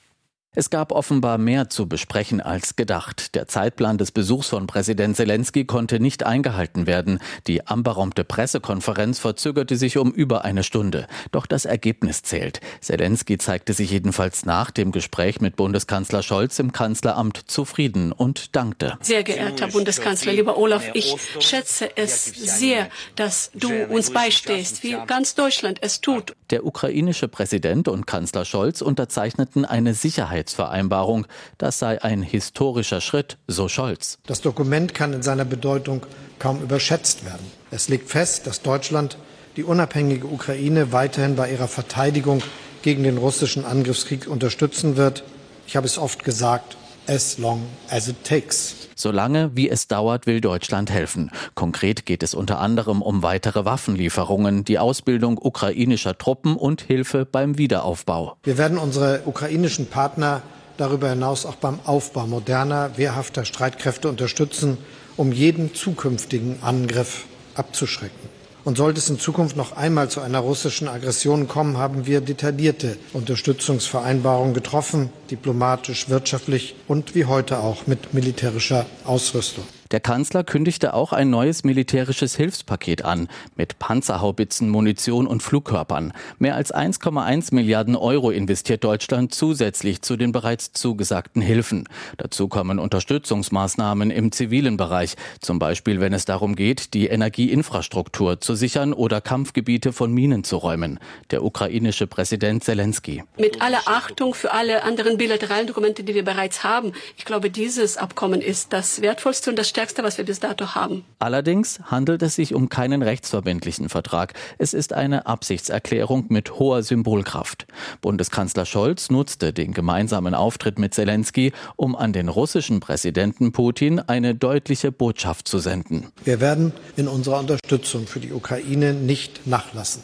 Es 0.53 0.69
gab 0.69 0.91
offenbar 0.91 1.37
mehr 1.37 1.69
zu 1.69 1.87
besprechen 1.87 2.41
als 2.41 2.75
gedacht. 2.75 3.35
Der 3.35 3.47
Zeitplan 3.47 3.97
des 3.97 4.11
Besuchs 4.11 4.49
von 4.49 4.67
Präsident 4.67 5.15
Zelensky 5.15 5.63
konnte 5.63 6.01
nicht 6.01 6.23
eingehalten 6.25 6.87
werden. 6.87 7.19
Die 7.47 7.67
anberaumte 7.67 8.25
Pressekonferenz 8.25 9.17
verzögerte 9.19 9.77
sich 9.77 9.97
um 9.97 10.11
über 10.11 10.43
eine 10.43 10.63
Stunde. 10.63 11.07
Doch 11.31 11.45
das 11.45 11.63
Ergebnis 11.63 12.23
zählt. 12.23 12.59
Zelensky 12.81 13.37
zeigte 13.37 13.71
sich 13.71 13.91
jedenfalls 13.91 14.45
nach 14.45 14.71
dem 14.71 14.91
Gespräch 14.91 15.39
mit 15.39 15.55
Bundeskanzler 15.55 16.21
Scholz 16.21 16.59
im 16.59 16.73
Kanzleramt 16.73 17.49
zufrieden 17.49 18.11
und 18.11 18.53
dankte. 18.53 18.97
Sehr 18.99 19.23
geehrter 19.23 19.69
Bundeskanzler, 19.69 20.33
lieber 20.33 20.57
Olaf, 20.57 20.83
ich 20.93 21.15
schätze 21.39 21.95
es 21.95 22.25
sehr, 22.25 22.89
dass 23.15 23.51
du 23.53 23.85
uns 23.85 24.11
beistehst, 24.11 24.83
wie 24.83 24.97
ganz 25.07 25.33
Deutschland 25.33 25.79
es 25.81 26.01
tut. 26.01 26.35
Der 26.49 26.65
ukrainische 26.65 27.29
Präsident 27.29 27.87
und 27.87 28.05
Kanzler 28.05 28.43
Scholz 28.43 28.81
unterzeichneten 28.81 29.63
eine 29.63 29.93
Sicherheit 29.93 30.40
Sicherheitsvereinbarung. 30.41 31.27
Das 31.57 31.79
sei 31.79 32.01
ein 32.01 32.21
historischer 32.21 33.01
Schritt, 33.01 33.37
so 33.47 33.67
Scholz. 33.67 34.17
Das 34.25 34.41
Dokument 34.41 34.93
kann 34.93 35.13
in 35.13 35.21
seiner 35.21 35.45
Bedeutung 35.45 36.05
kaum 36.39 36.61
überschätzt 36.61 37.25
werden. 37.25 37.45
Es 37.69 37.89
legt 37.89 38.09
fest, 38.09 38.47
dass 38.47 38.61
Deutschland 38.61 39.17
die 39.57 39.63
unabhängige 39.63 40.27
Ukraine 40.27 40.91
weiterhin 40.91 41.35
bei 41.35 41.51
ihrer 41.51 41.67
Verteidigung 41.67 42.41
gegen 42.81 43.03
den 43.03 43.17
russischen 43.17 43.65
Angriffskrieg 43.65 44.27
unterstützen 44.27 44.97
wird. 44.97 45.23
Ich 45.67 45.75
habe 45.75 45.85
es 45.85 45.97
oft 45.97 46.23
gesagt, 46.23 46.77
as 47.11 47.37
long 47.37 47.63
as 47.89 48.07
it 48.07 48.23
takes. 48.23 48.87
Solange 48.95 49.51
wie 49.55 49.69
es 49.69 49.87
dauert, 49.87 50.27
will 50.27 50.39
Deutschland 50.39 50.89
helfen. 50.91 51.31
Konkret 51.55 52.05
geht 52.05 52.23
es 52.23 52.33
unter 52.33 52.59
anderem 52.59 53.01
um 53.01 53.21
weitere 53.21 53.65
Waffenlieferungen, 53.65 54.63
die 54.63 54.79
Ausbildung 54.79 55.37
ukrainischer 55.37 56.17
Truppen 56.17 56.55
und 56.55 56.81
Hilfe 56.81 57.25
beim 57.25 57.57
Wiederaufbau. 57.57 58.37
Wir 58.43 58.57
werden 58.57 58.77
unsere 58.77 59.23
ukrainischen 59.25 59.87
Partner 59.87 60.41
darüber 60.77 61.09
hinaus 61.09 61.45
auch 61.45 61.55
beim 61.55 61.79
Aufbau 61.85 62.27
moderner, 62.27 62.91
wehrhafter 62.97 63.43
Streitkräfte 63.43 64.07
unterstützen, 64.07 64.77
um 65.17 65.31
jeden 65.33 65.75
zukünftigen 65.75 66.63
Angriff 66.63 67.25
abzuschrecken. 67.55 68.30
Und 68.63 68.77
sollte 68.77 68.99
es 68.99 69.09
in 69.09 69.19
Zukunft 69.19 69.57
noch 69.57 69.75
einmal 69.75 70.09
zu 70.09 70.21
einer 70.21 70.39
russischen 70.39 70.87
Aggression 70.87 71.47
kommen, 71.47 71.77
haben 71.77 72.05
wir 72.05 72.21
detaillierte 72.21 72.97
Unterstützungsvereinbarungen 73.13 74.53
getroffen, 74.53 75.09
diplomatisch, 75.31 76.09
wirtschaftlich 76.09 76.75
und 76.87 77.15
wie 77.15 77.25
heute 77.25 77.59
auch 77.59 77.87
mit 77.87 78.13
militärischer 78.13 78.85
Ausrüstung. 79.03 79.63
Der 79.91 79.99
Kanzler 79.99 80.45
kündigte 80.45 80.93
auch 80.93 81.11
ein 81.11 81.29
neues 81.29 81.65
militärisches 81.65 82.35
Hilfspaket 82.37 83.03
an, 83.03 83.27
mit 83.57 83.77
Panzerhaubitzen, 83.77 84.69
Munition 84.69 85.27
und 85.27 85.43
Flugkörpern. 85.43 86.13
Mehr 86.39 86.55
als 86.55 86.73
1,1 86.73 87.53
Milliarden 87.53 87.97
Euro 87.97 88.31
investiert 88.31 88.85
Deutschland 88.85 89.33
zusätzlich 89.33 90.01
zu 90.01 90.15
den 90.15 90.31
bereits 90.31 90.71
zugesagten 90.71 91.41
Hilfen. 91.41 91.89
Dazu 92.17 92.47
kommen 92.47 92.79
Unterstützungsmaßnahmen 92.79 94.11
im 94.11 94.31
zivilen 94.31 94.77
Bereich, 94.77 95.15
zum 95.41 95.59
Beispiel 95.59 95.99
wenn 95.99 96.13
es 96.13 96.23
darum 96.23 96.55
geht, 96.55 96.93
die 96.93 97.07
Energieinfrastruktur 97.07 98.39
zu 98.39 98.55
sichern 98.55 98.93
oder 98.93 99.19
Kampfgebiete 99.19 99.91
von 99.91 100.13
Minen 100.13 100.45
zu 100.45 100.55
räumen. 100.55 100.99
Der 101.31 101.43
ukrainische 101.43 102.07
Präsident 102.07 102.63
Zelensky. 102.63 103.23
Mit 103.37 103.61
aller 103.61 103.81
Achtung 103.87 104.35
für 104.35 104.53
alle 104.53 104.83
anderen 104.83 105.17
bilateralen 105.17 105.67
Dokumente, 105.67 106.05
die 106.05 106.15
wir 106.15 106.23
bereits 106.23 106.63
haben, 106.63 106.93
ich 107.17 107.25
glaube, 107.25 107.49
dieses 107.49 107.97
Abkommen 107.97 108.41
ist 108.41 108.71
das 108.71 109.01
wertvollste 109.01 109.49
und 109.49 109.59
das 109.59 109.67
Stärkste, 109.81 110.03
was 110.03 110.19
wir 110.19 110.25
bis 110.25 110.39
dato 110.39 110.75
haben. 110.75 111.03
Allerdings 111.17 111.79
handelt 111.85 112.21
es 112.21 112.35
sich 112.35 112.53
um 112.53 112.69
keinen 112.69 113.01
rechtsverbindlichen 113.01 113.89
Vertrag. 113.89 114.33
Es 114.59 114.75
ist 114.75 114.93
eine 114.93 115.25
Absichtserklärung 115.25 116.25
mit 116.29 116.59
hoher 116.59 116.83
Symbolkraft. 116.83 117.65
Bundeskanzler 117.99 118.67
Scholz 118.67 119.09
nutzte 119.09 119.53
den 119.53 119.73
gemeinsamen 119.73 120.35
Auftritt 120.35 120.77
mit 120.77 120.93
Zelensky, 120.93 121.51
um 121.77 121.95
an 121.95 122.13
den 122.13 122.29
russischen 122.29 122.79
Präsidenten 122.79 123.53
Putin 123.53 123.97
eine 123.97 124.35
deutliche 124.35 124.91
Botschaft 124.91 125.47
zu 125.47 125.57
senden. 125.57 126.09
Wir 126.25 126.39
werden 126.39 126.73
in 126.95 127.07
unserer 127.07 127.39
Unterstützung 127.39 128.05
für 128.05 128.19
die 128.19 128.33
Ukraine 128.33 128.93
nicht 128.93 129.47
nachlassen. 129.47 130.03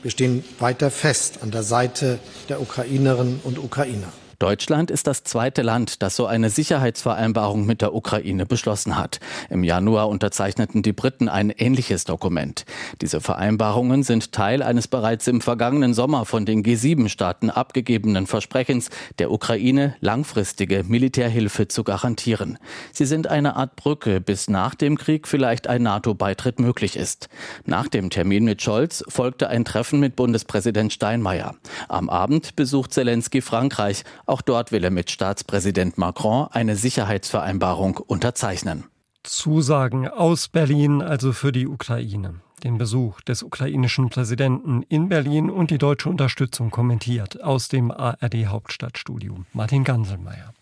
Wir 0.00 0.10
stehen 0.10 0.42
weiter 0.58 0.90
fest 0.90 1.40
an 1.42 1.50
der 1.50 1.64
Seite 1.64 2.18
der 2.48 2.62
Ukrainerinnen 2.62 3.40
und 3.44 3.58
Ukrainer. 3.58 4.10
Deutschland 4.38 4.92
ist 4.92 5.08
das 5.08 5.24
zweite 5.24 5.62
Land, 5.62 6.00
das 6.00 6.14
so 6.14 6.26
eine 6.26 6.48
Sicherheitsvereinbarung 6.48 7.66
mit 7.66 7.82
der 7.82 7.92
Ukraine 7.92 8.46
beschlossen 8.46 8.96
hat. 8.96 9.18
Im 9.50 9.64
Januar 9.64 10.08
unterzeichneten 10.08 10.82
die 10.82 10.92
Briten 10.92 11.28
ein 11.28 11.50
ähnliches 11.50 12.04
Dokument. 12.04 12.64
Diese 13.00 13.20
Vereinbarungen 13.20 14.04
sind 14.04 14.30
Teil 14.30 14.62
eines 14.62 14.86
bereits 14.86 15.26
im 15.26 15.40
vergangenen 15.40 15.92
Sommer 15.92 16.24
von 16.24 16.46
den 16.46 16.62
G7-Staaten 16.62 17.50
abgegebenen 17.50 18.28
Versprechens, 18.28 18.90
der 19.18 19.32
Ukraine 19.32 19.96
langfristige 19.98 20.84
Militärhilfe 20.86 21.66
zu 21.66 21.82
garantieren. 21.82 22.58
Sie 22.92 23.06
sind 23.06 23.26
eine 23.26 23.56
Art 23.56 23.74
Brücke, 23.74 24.20
bis 24.20 24.48
nach 24.48 24.76
dem 24.76 24.98
Krieg 24.98 25.26
vielleicht 25.26 25.66
ein 25.66 25.82
NATO-Beitritt 25.82 26.60
möglich 26.60 26.94
ist. 26.94 27.28
Nach 27.66 27.88
dem 27.88 28.08
Termin 28.08 28.44
mit 28.44 28.62
Scholz 28.62 29.02
folgte 29.08 29.48
ein 29.48 29.64
Treffen 29.64 29.98
mit 29.98 30.14
Bundespräsident 30.14 30.92
Steinmeier. 30.92 31.56
Am 31.88 32.08
Abend 32.08 32.54
besucht 32.54 32.92
Zelensky 32.94 33.40
Frankreich. 33.40 34.04
Auch 34.28 34.42
dort 34.42 34.72
will 34.72 34.84
er 34.84 34.90
mit 34.90 35.10
Staatspräsident 35.10 35.96
Macron 35.96 36.48
eine 36.50 36.76
Sicherheitsvereinbarung 36.76 37.96
unterzeichnen. 37.96 38.84
Zusagen 39.22 40.06
aus 40.06 40.48
Berlin, 40.48 41.00
also 41.00 41.32
für 41.32 41.50
die 41.50 41.66
Ukraine. 41.66 42.34
Den 42.62 42.76
Besuch 42.76 43.22
des 43.22 43.42
ukrainischen 43.42 44.10
Präsidenten 44.10 44.82
in 44.82 45.08
Berlin 45.08 45.48
und 45.48 45.70
die 45.70 45.78
deutsche 45.78 46.10
Unterstützung 46.10 46.70
kommentiert 46.70 47.42
aus 47.42 47.68
dem 47.68 47.90
ARD 47.90 48.48
Hauptstadtstudio. 48.48 49.46
Martin 49.54 49.82
Ganselmeier. 49.82 50.52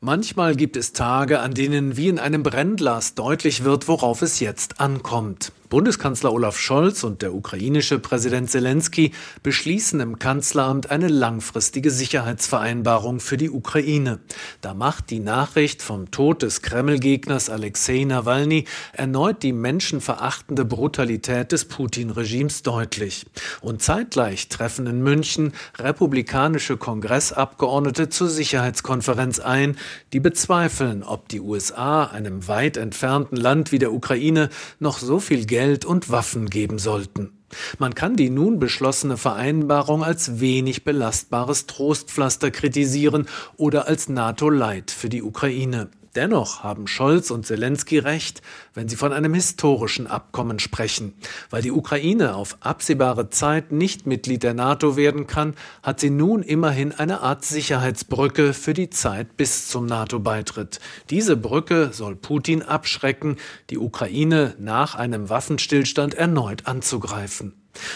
Manchmal 0.00 0.54
gibt 0.54 0.76
es 0.76 0.92
Tage, 0.92 1.40
an 1.40 1.54
denen 1.54 1.96
wie 1.96 2.08
in 2.08 2.18
einem 2.18 2.42
Brennglas 2.42 3.14
deutlich 3.14 3.64
wird, 3.64 3.88
worauf 3.88 4.20
es 4.20 4.40
jetzt 4.40 4.78
ankommt. 4.78 5.52
Bundeskanzler 5.68 6.32
Olaf 6.32 6.58
Scholz 6.58 7.02
und 7.02 7.22
der 7.22 7.34
ukrainische 7.34 7.98
Präsident 7.98 8.50
Zelensky 8.50 9.12
beschließen 9.42 9.98
im 9.98 10.18
Kanzleramt 10.20 10.90
eine 10.90 11.08
langfristige 11.08 11.90
Sicherheitsvereinbarung 11.90 13.18
für 13.18 13.36
die 13.36 13.50
Ukraine. 13.50 14.20
Da 14.60 14.74
macht 14.74 15.10
die 15.10 15.18
Nachricht 15.18 15.82
vom 15.82 16.12
Tod 16.12 16.42
des 16.42 16.62
Kreml-Gegners 16.62 17.50
Alexei 17.50 18.04
Nawalny 18.04 18.64
erneut 18.92 19.42
die 19.42 19.52
menschenverachtende 19.52 20.64
Brutalität 20.64 21.50
des 21.50 21.64
Putin-Regimes 21.64 22.62
deutlich. 22.62 23.26
Und 23.60 23.82
zeitgleich 23.82 24.48
treffen 24.48 24.86
in 24.86 25.02
München 25.02 25.52
republikanische 25.78 26.76
Kongressabgeordnete 26.76 28.08
zur 28.08 28.28
Sicherheitskonferenz 28.28 29.40
ein, 29.40 29.76
die 30.12 30.20
bezweifeln, 30.20 31.02
ob 31.02 31.28
die 31.28 31.40
USA 31.40 32.04
einem 32.04 32.46
weit 32.46 32.76
entfernten 32.76 33.36
Land 33.36 33.72
wie 33.72 33.80
der 33.80 33.92
Ukraine 33.92 34.48
noch 34.78 34.98
so 34.98 35.18
viel 35.18 35.44
Geld 35.44 35.55
Geld 35.56 35.86
und 35.86 36.10
Waffen 36.10 36.50
geben 36.50 36.78
sollten. 36.78 37.30
Man 37.78 37.94
kann 37.94 38.14
die 38.14 38.28
nun 38.28 38.58
beschlossene 38.58 39.16
Vereinbarung 39.16 40.04
als 40.04 40.38
wenig 40.38 40.84
belastbares 40.84 41.64
Trostpflaster 41.64 42.50
kritisieren 42.50 43.26
oder 43.56 43.88
als 43.88 44.10
NATO-Light 44.10 44.90
für 44.90 45.08
die 45.08 45.22
Ukraine. 45.22 45.88
Dennoch 46.16 46.62
haben 46.62 46.86
Scholz 46.86 47.30
und 47.30 47.44
Zelensky 47.44 47.98
recht, 47.98 48.40
wenn 48.72 48.88
sie 48.88 48.96
von 48.96 49.12
einem 49.12 49.34
historischen 49.34 50.06
Abkommen 50.06 50.58
sprechen. 50.58 51.12
Weil 51.50 51.60
die 51.60 51.70
Ukraine 51.70 52.34
auf 52.34 52.56
absehbare 52.60 53.28
Zeit 53.28 53.70
nicht 53.70 54.06
Mitglied 54.06 54.42
der 54.42 54.54
NATO 54.54 54.96
werden 54.96 55.26
kann, 55.26 55.54
hat 55.82 56.00
sie 56.00 56.08
nun 56.08 56.42
immerhin 56.42 56.92
eine 56.92 57.20
Art 57.20 57.44
Sicherheitsbrücke 57.44 58.54
für 58.54 58.72
die 58.72 58.88
Zeit 58.88 59.36
bis 59.36 59.68
zum 59.68 59.84
NATO-Beitritt. 59.84 60.80
Diese 61.10 61.36
Brücke 61.36 61.90
soll 61.92 62.16
Putin 62.16 62.62
abschrecken, 62.62 63.36
die 63.68 63.78
Ukraine 63.78 64.54
nach 64.58 64.94
einem 64.94 65.28
Waffenstillstand 65.28 66.14
erneut 66.14 66.66
anzugreifen. 66.66 67.52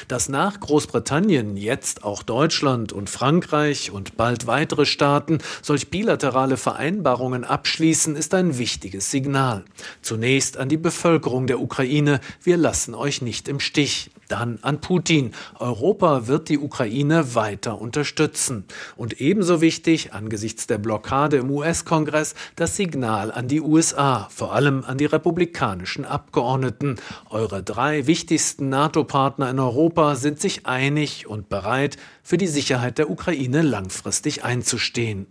Dass 0.08 0.28
nach 0.28 0.60
Großbritannien 0.60 1.56
jetzt 1.56 2.04
auch 2.04 2.22
Deutschland 2.22 2.92
und 2.92 3.10
Frankreich 3.10 3.90
und 3.90 4.16
bald 4.16 4.46
weitere 4.46 4.86
Staaten 4.86 5.38
solch 5.62 5.88
bilaterale 5.88 6.56
Vereinbarungen 6.56 7.44
abschließen, 7.44 8.16
ist 8.16 8.34
ein 8.34 8.58
wichtiges 8.58 9.10
Signal. 9.10 9.64
Zunächst 10.02 10.56
an 10.56 10.68
die 10.68 10.76
Bevölkerung 10.76 11.46
der 11.46 11.60
Ukraine, 11.60 12.20
wir 12.42 12.56
lassen 12.56 12.94
euch 12.94 13.22
nicht 13.22 13.48
im 13.48 13.60
Stich. 13.60 14.10
Dann 14.30 14.60
an 14.62 14.80
Putin. 14.80 15.32
Europa 15.58 16.28
wird 16.28 16.48
die 16.48 16.58
Ukraine 16.58 17.34
weiter 17.34 17.80
unterstützen. 17.80 18.64
Und 18.96 19.20
ebenso 19.20 19.60
wichtig, 19.60 20.12
angesichts 20.12 20.68
der 20.68 20.78
Blockade 20.78 21.38
im 21.38 21.50
US-Kongress, 21.50 22.36
das 22.54 22.76
Signal 22.76 23.32
an 23.32 23.48
die 23.48 23.60
USA, 23.60 24.28
vor 24.30 24.54
allem 24.54 24.84
an 24.84 24.98
die 24.98 25.06
republikanischen 25.06 26.04
Abgeordneten. 26.04 26.96
Eure 27.28 27.64
drei 27.64 28.06
wichtigsten 28.06 28.68
NATO-Partner 28.68 29.50
in 29.50 29.58
Europa 29.58 30.14
sind 30.14 30.40
sich 30.40 30.64
einig 30.64 31.26
und 31.26 31.48
bereit, 31.48 31.96
für 32.22 32.38
die 32.38 32.46
Sicherheit 32.46 32.98
der 32.98 33.10
Ukraine 33.10 33.62
langfristig 33.62 34.44
einzustehen. 34.44 35.26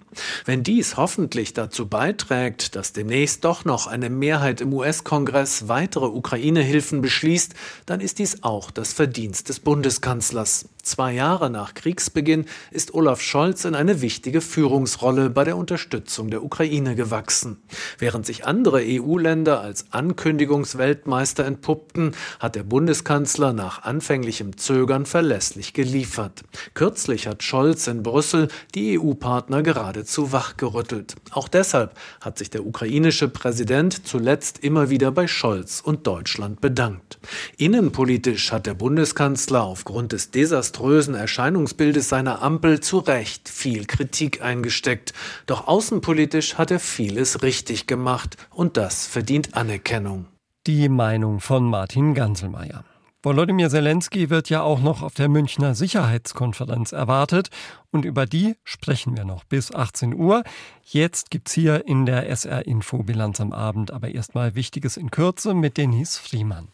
Wenn 0.46 0.64
dies 0.64 0.98
hoffentlich 0.98 1.54
dazu 1.54 1.88
beiträgt, 1.88 2.76
dass 2.76 2.94
demnächst 2.94 3.46
doch 3.46 3.66
noch 3.66 3.88
eine 3.88 4.10
Mehrheit 4.10 4.62
im 4.62 4.74
US-Kongress 4.74 5.68
weitere 5.68 6.06
Ukraine-Hilfen 6.06 7.02
beschließt, 7.02 7.54
dann 7.86 8.02
ist 8.02 8.20
dies 8.20 8.44
auch 8.44 8.72
das 8.72 8.94
Verdienst 8.94 9.50
des 9.50 9.60
Bundeskanzlers. 9.60 10.68
Zwei 10.90 11.14
Jahre 11.14 11.52
nach 11.52 11.76
Kriegsbeginn 11.76 12.46
ist 12.72 12.96
Olaf 12.96 13.22
Scholz 13.22 13.64
in 13.64 13.76
eine 13.76 14.02
wichtige 14.02 14.42
Führungsrolle 14.42 15.30
bei 15.30 15.44
der 15.44 15.56
Unterstützung 15.56 16.32
der 16.32 16.44
Ukraine 16.44 16.96
gewachsen. 16.96 17.62
Während 18.00 18.26
sich 18.26 18.48
andere 18.48 18.82
EU-Länder 18.84 19.62
als 19.62 19.86
Ankündigungsweltmeister 19.92 21.46
entpuppten, 21.46 22.16
hat 22.40 22.56
der 22.56 22.64
Bundeskanzler 22.64 23.54
nach 23.54 23.84
anfänglichem 23.84 24.58
Zögern 24.58 25.06
verlässlich 25.06 25.74
geliefert. 25.74 26.42
Kürzlich 26.74 27.28
hat 27.28 27.44
Scholz 27.44 27.86
in 27.86 28.02
Brüssel 28.02 28.48
die 28.74 29.00
EU-Partner 29.00 29.62
geradezu 29.62 30.32
wachgerüttelt. 30.32 31.18
Auch 31.30 31.50
deshalb 31.50 31.94
hat 32.20 32.40
sich 32.40 32.50
der 32.50 32.66
ukrainische 32.66 33.30
Präsident 33.30 34.08
zuletzt 34.08 34.64
immer 34.64 34.90
wieder 34.90 35.12
bei 35.12 35.28
Scholz 35.28 35.82
und 35.82 36.08
Deutschland 36.08 36.62
bedankt. 36.62 37.20
Innenpolitisch 37.58 38.52
hat 38.52 38.66
der 38.66 38.74
Bundeskanzler 38.74 39.62
aufgrund 39.62 40.14
des 40.14 40.32
Desastres 40.32 40.79
desaströsen 40.80 41.16
Erscheinungsbildes 41.16 42.10
seiner 42.10 42.42
Ampel 42.42 42.80
zu 42.80 43.00
Recht 43.00 43.50
viel 43.50 43.86
Kritik 43.86 44.42
eingesteckt. 44.42 45.14
Doch 45.46 45.68
außenpolitisch 45.68 46.56
hat 46.58 46.72
er 46.72 46.80
vieles 46.80 47.42
richtig 47.44 47.86
gemacht 47.86 48.38
und 48.50 48.78
das 48.78 49.06
verdient 49.06 49.56
Anerkennung. 49.56 50.26
Die 50.68 50.88
Meinung 50.88 51.42
von 51.42 51.70
Martin 51.70 52.14
Ganselmeier. 52.14 52.86
Volodymyr 53.22 53.70
Zelensky 53.70 54.30
wird 54.30 54.50
ja 54.50 54.62
auch 54.62 54.80
noch 54.80 55.02
auf 55.02 55.14
der 55.14 55.28
Münchner 55.28 55.76
Sicherheitskonferenz 55.76 56.94
erwartet 56.94 57.50
und 57.92 58.06
über 58.06 58.26
die 58.26 58.56
sprechen 58.64 59.18
wir 59.18 59.26
noch 59.26 59.44
bis 59.44 59.76
18 59.76 60.14
Uhr. 60.16 60.44
Jetzt 60.84 61.30
gibt's 61.30 61.52
hier 61.52 61.86
in 61.86 62.06
der 62.06 62.30
SR 62.30 62.66
Info 62.66 63.04
Bilanz 63.04 63.42
am 63.42 63.52
Abend 63.52 63.92
aber 63.92 64.10
erstmal 64.10 64.56
Wichtiges 64.56 64.96
in 64.96 65.12
Kürze 65.12 65.54
mit 65.54 65.76
Denise 65.76 66.18
Friemann. 66.18 66.70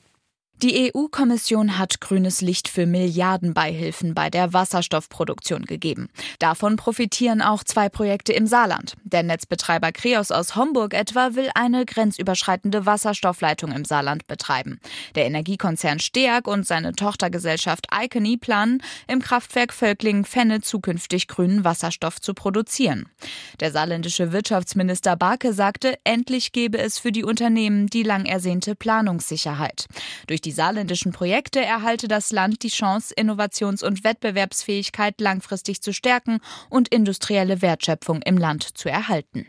Die 0.63 0.89
EU-Kommission 0.95 1.77
hat 1.77 1.99
grünes 1.99 2.39
Licht 2.39 2.69
für 2.69 2.85
Milliardenbeihilfen 2.85 4.13
bei 4.13 4.29
der 4.29 4.53
Wasserstoffproduktion 4.53 5.65
gegeben. 5.65 6.07
Davon 6.39 6.77
profitieren 6.77 7.41
auch 7.41 7.65
zwei 7.65 7.89
Projekte 7.89 8.31
im 8.31 8.47
Saarland. 8.47 8.95
Der 9.03 9.21
Netzbetreiber 9.21 9.91
Kreos 9.91 10.31
aus 10.31 10.55
Homburg 10.55 10.93
etwa 10.93 11.35
will 11.35 11.49
eine 11.55 11.85
grenzüberschreitende 11.85 12.85
Wasserstoffleitung 12.85 13.73
im 13.73 13.83
Saarland 13.83 14.27
betreiben. 14.27 14.79
Der 15.15 15.25
Energiekonzern 15.25 15.99
Steag 15.99 16.47
und 16.47 16.65
seine 16.65 16.93
Tochtergesellschaft 16.93 17.87
Icony 17.93 18.37
planen, 18.37 18.81
im 19.09 19.21
Kraftwerk 19.21 19.73
Völklingen-Fenne 19.73 20.61
zukünftig 20.61 21.27
grünen 21.27 21.65
Wasserstoff 21.65 22.21
zu 22.21 22.33
produzieren. 22.33 23.09
Der 23.59 23.73
saarländische 23.73 24.31
Wirtschaftsminister 24.31 25.17
Barke 25.17 25.51
sagte, 25.51 25.97
endlich 26.05 26.53
gebe 26.53 26.77
es 26.77 26.97
für 26.97 27.11
die 27.11 27.25
Unternehmen 27.25 27.87
die 27.87 28.03
lang 28.03 28.25
ersehnte 28.25 28.73
Planungssicherheit. 28.73 29.87
Durch 30.27 30.44
die 30.45 30.51
saarländischen 30.51 31.11
Projekte 31.11 31.59
erhalte 31.59 32.07
das 32.07 32.31
Land 32.31 32.63
die 32.63 32.69
Chance, 32.69 33.13
Innovations- 33.15 33.83
und 33.83 34.03
Wettbewerbsfähigkeit 34.03 35.19
langfristig 35.19 35.81
zu 35.81 35.93
stärken 35.93 36.39
und 36.69 36.87
industrielle 36.89 37.61
Wertschöpfung 37.61 38.21
im 38.21 38.37
Land 38.37 38.77
zu 38.77 38.89
erhalten. 38.89 39.47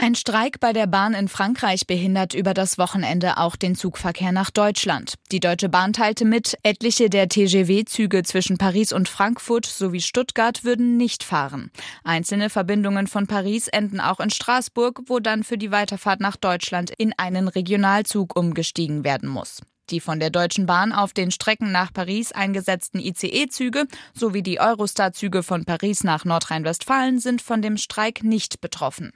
Ein 0.00 0.14
Streik 0.14 0.60
bei 0.60 0.72
der 0.72 0.86
Bahn 0.86 1.12
in 1.12 1.26
Frankreich 1.26 1.88
behindert 1.88 2.32
über 2.32 2.54
das 2.54 2.78
Wochenende 2.78 3.36
auch 3.36 3.56
den 3.56 3.74
Zugverkehr 3.74 4.30
nach 4.30 4.50
Deutschland. 4.50 5.14
Die 5.32 5.40
Deutsche 5.40 5.68
Bahn 5.68 5.92
teilte 5.92 6.24
mit, 6.24 6.56
etliche 6.62 7.10
der 7.10 7.28
TGW-Züge 7.28 8.22
zwischen 8.22 8.58
Paris 8.58 8.92
und 8.92 9.08
Frankfurt 9.08 9.66
sowie 9.66 10.00
Stuttgart 10.00 10.62
würden 10.62 10.96
nicht 10.96 11.24
fahren. 11.24 11.72
Einzelne 12.04 12.48
Verbindungen 12.48 13.08
von 13.08 13.26
Paris 13.26 13.66
enden 13.66 13.98
auch 13.98 14.20
in 14.20 14.30
Straßburg, 14.30 15.00
wo 15.06 15.18
dann 15.18 15.42
für 15.42 15.58
die 15.58 15.72
Weiterfahrt 15.72 16.20
nach 16.20 16.36
Deutschland 16.36 16.92
in 16.96 17.12
einen 17.16 17.48
Regionalzug 17.48 18.38
umgestiegen 18.38 19.02
werden 19.02 19.28
muss. 19.28 19.62
Die 19.90 19.98
von 19.98 20.20
der 20.20 20.30
Deutschen 20.30 20.66
Bahn 20.66 20.92
auf 20.92 21.12
den 21.12 21.32
Strecken 21.32 21.72
nach 21.72 21.92
Paris 21.92 22.30
eingesetzten 22.30 23.00
ICE-Züge 23.00 23.88
sowie 24.14 24.44
die 24.44 24.60
Eurostar-Züge 24.60 25.42
von 25.42 25.64
Paris 25.64 26.04
nach 26.04 26.24
Nordrhein-Westfalen 26.24 27.18
sind 27.18 27.42
von 27.42 27.62
dem 27.62 27.76
Streik 27.76 28.22
nicht 28.22 28.60
betroffen. 28.60 29.10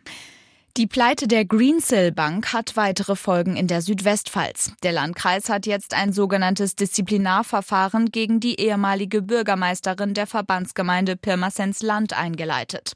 Die 0.79 0.87
Pleite 0.87 1.29
der 1.29 1.45
Greensill 1.45 2.13
Bank 2.13 2.55
hat 2.55 2.77
weitere 2.77 3.15
Folgen 3.15 3.57
in 3.57 3.67
der 3.67 3.83
Südwestpfalz. 3.83 4.73
Der 4.83 4.93
Landkreis 4.93 5.51
hat 5.51 5.67
jetzt 5.67 5.93
ein 5.93 6.15
sogenanntes 6.15 6.77
Disziplinarverfahren 6.77 8.07
gegen 8.07 8.41
die 8.41 8.59
ehemalige 8.59 9.21
Bürgermeisterin 9.21 10.15
der 10.15 10.27
Verbandsgemeinde 10.27 11.17
Pirmasens 11.17 11.83
Land 11.83 12.17
eingeleitet. 12.17 12.95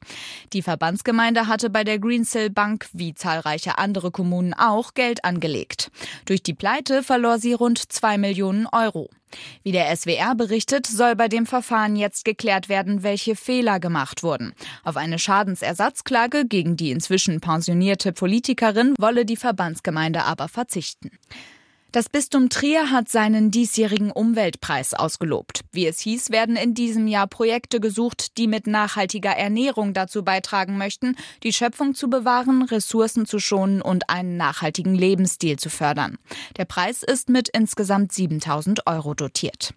Die 0.54 0.62
Verbandsgemeinde 0.62 1.48
hatte 1.48 1.68
bei 1.68 1.84
der 1.84 1.98
Greensill 1.98 2.48
Bank, 2.48 2.88
wie 2.94 3.12
zahlreiche 3.12 3.76
andere 3.76 4.10
Kommunen 4.10 4.54
auch, 4.54 4.94
Geld 4.94 5.26
angelegt. 5.26 5.90
Durch 6.24 6.42
die 6.42 6.54
Pleite 6.54 7.02
verlor 7.02 7.38
sie 7.38 7.52
rund 7.52 7.92
zwei 7.92 8.16
Millionen 8.16 8.66
Euro. 8.68 9.10
Wie 9.62 9.72
der 9.72 9.94
SWR 9.94 10.34
berichtet, 10.34 10.86
soll 10.86 11.16
bei 11.16 11.28
dem 11.28 11.46
Verfahren 11.46 11.96
jetzt 11.96 12.24
geklärt 12.24 12.68
werden, 12.68 13.02
welche 13.02 13.36
Fehler 13.36 13.80
gemacht 13.80 14.22
wurden. 14.22 14.54
Auf 14.84 14.96
eine 14.96 15.18
Schadensersatzklage 15.18 16.46
gegen 16.46 16.76
die 16.76 16.90
inzwischen 16.90 17.40
pensionierte 17.40 18.12
Politikerin 18.12 18.94
wolle 18.98 19.24
die 19.24 19.36
Verbandsgemeinde 19.36 20.24
aber 20.24 20.48
verzichten. 20.48 21.10
Das 21.96 22.10
Bistum 22.10 22.50
Trier 22.50 22.90
hat 22.90 23.08
seinen 23.08 23.50
diesjährigen 23.50 24.10
Umweltpreis 24.10 24.92
ausgelobt. 24.92 25.62
Wie 25.72 25.86
es 25.86 25.98
hieß, 26.00 26.28
werden 26.28 26.54
in 26.54 26.74
diesem 26.74 27.06
Jahr 27.06 27.26
Projekte 27.26 27.80
gesucht, 27.80 28.36
die 28.36 28.48
mit 28.48 28.66
nachhaltiger 28.66 29.30
Ernährung 29.30 29.94
dazu 29.94 30.22
beitragen 30.22 30.76
möchten, 30.76 31.16
die 31.42 31.54
Schöpfung 31.54 31.94
zu 31.94 32.10
bewahren, 32.10 32.64
Ressourcen 32.64 33.24
zu 33.24 33.38
schonen 33.38 33.80
und 33.80 34.10
einen 34.10 34.36
nachhaltigen 34.36 34.94
Lebensstil 34.94 35.58
zu 35.58 35.70
fördern. 35.70 36.18
Der 36.58 36.66
Preis 36.66 37.02
ist 37.02 37.30
mit 37.30 37.48
insgesamt 37.48 38.12
7000 38.12 38.86
Euro 38.86 39.14
dotiert. 39.14 39.72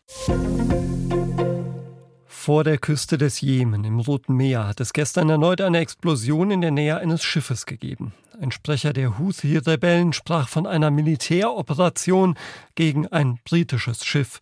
Vor 2.49 2.63
der 2.63 2.79
Küste 2.79 3.19
des 3.19 3.41
Jemen 3.41 3.83
im 3.83 3.99
Roten 3.99 4.33
Meer 4.33 4.67
hat 4.67 4.79
es 4.79 4.91
gestern 4.91 5.29
erneut 5.29 5.61
eine 5.61 5.77
Explosion 5.77 6.49
in 6.49 6.61
der 6.61 6.71
Nähe 6.71 6.97
eines 6.97 7.21
Schiffes 7.21 7.67
gegeben. 7.67 8.11
Ein 8.41 8.51
Sprecher 8.51 8.91
der 8.91 9.19
Houthi-Rebellen 9.19 10.13
sprach 10.13 10.49
von 10.49 10.65
einer 10.65 10.89
Militäroperation 10.89 12.33
gegen 12.73 13.05
ein 13.05 13.37
britisches 13.45 14.03
Schiff. 14.03 14.39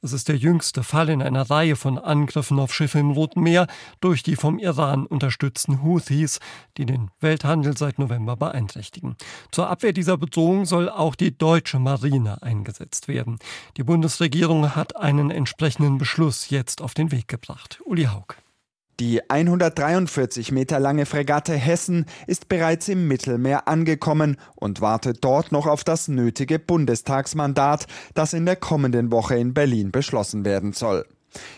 Es 0.00 0.12
ist 0.12 0.28
der 0.28 0.36
jüngste 0.36 0.84
Fall 0.84 1.08
in 1.08 1.22
einer 1.22 1.50
Reihe 1.50 1.74
von 1.74 1.98
Angriffen 1.98 2.58
auf 2.60 2.72
Schiffe 2.72 2.98
im 2.98 3.10
Roten 3.10 3.40
Meer 3.40 3.66
durch 4.00 4.22
die 4.22 4.36
vom 4.36 4.58
Iran 4.58 5.06
unterstützten 5.06 5.82
Houthis, 5.82 6.38
die 6.76 6.86
den 6.86 7.10
Welthandel 7.20 7.76
seit 7.76 7.98
November 7.98 8.36
beeinträchtigen. 8.36 9.16
Zur 9.50 9.68
Abwehr 9.68 9.92
dieser 9.92 10.16
Bedrohung 10.16 10.66
soll 10.66 10.88
auch 10.88 11.16
die 11.16 11.36
deutsche 11.36 11.78
Marine 11.78 12.42
eingesetzt 12.42 13.08
werden. 13.08 13.38
Die 13.76 13.84
Bundesregierung 13.84 14.76
hat 14.76 14.96
einen 14.96 15.30
entsprechenden 15.30 15.98
Beschluss 15.98 16.50
jetzt 16.50 16.80
auf 16.80 16.94
den 16.94 17.10
Weg 17.10 17.26
gebracht. 17.26 17.80
Uli 17.84 18.04
Haug. 18.04 18.36
Die 19.00 19.30
143 19.30 20.50
Meter 20.50 20.80
lange 20.80 21.06
Fregatte 21.06 21.54
Hessen 21.54 22.04
ist 22.26 22.48
bereits 22.48 22.88
im 22.88 23.06
Mittelmeer 23.06 23.68
angekommen 23.68 24.36
und 24.56 24.80
wartet 24.80 25.18
dort 25.22 25.52
noch 25.52 25.68
auf 25.68 25.84
das 25.84 26.08
nötige 26.08 26.58
Bundestagsmandat, 26.58 27.86
das 28.14 28.32
in 28.32 28.44
der 28.44 28.56
kommenden 28.56 29.12
Woche 29.12 29.36
in 29.36 29.54
Berlin 29.54 29.92
beschlossen 29.92 30.44
werden 30.44 30.72
soll. 30.72 31.06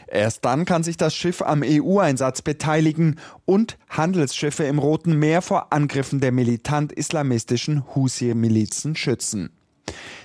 Erst 0.07 0.44
dann 0.44 0.66
kann 0.66 0.83
sich 0.83 0.98
das 0.98 1.14
Schiff 1.14 1.40
am 1.40 1.62
EU-Einsatz 1.64 2.42
beteiligen 2.42 3.18
und 3.46 3.79
Handelsschiffe 3.88 4.64
im 4.64 4.79
Roten 4.79 5.18
Meer 5.18 5.40
vor 5.40 5.72
Angriffen 5.72 6.20
der 6.20 6.33
militant-islamistischen 6.33 7.85
Husi-Milizen 7.94 8.96
schützen. 8.96 9.48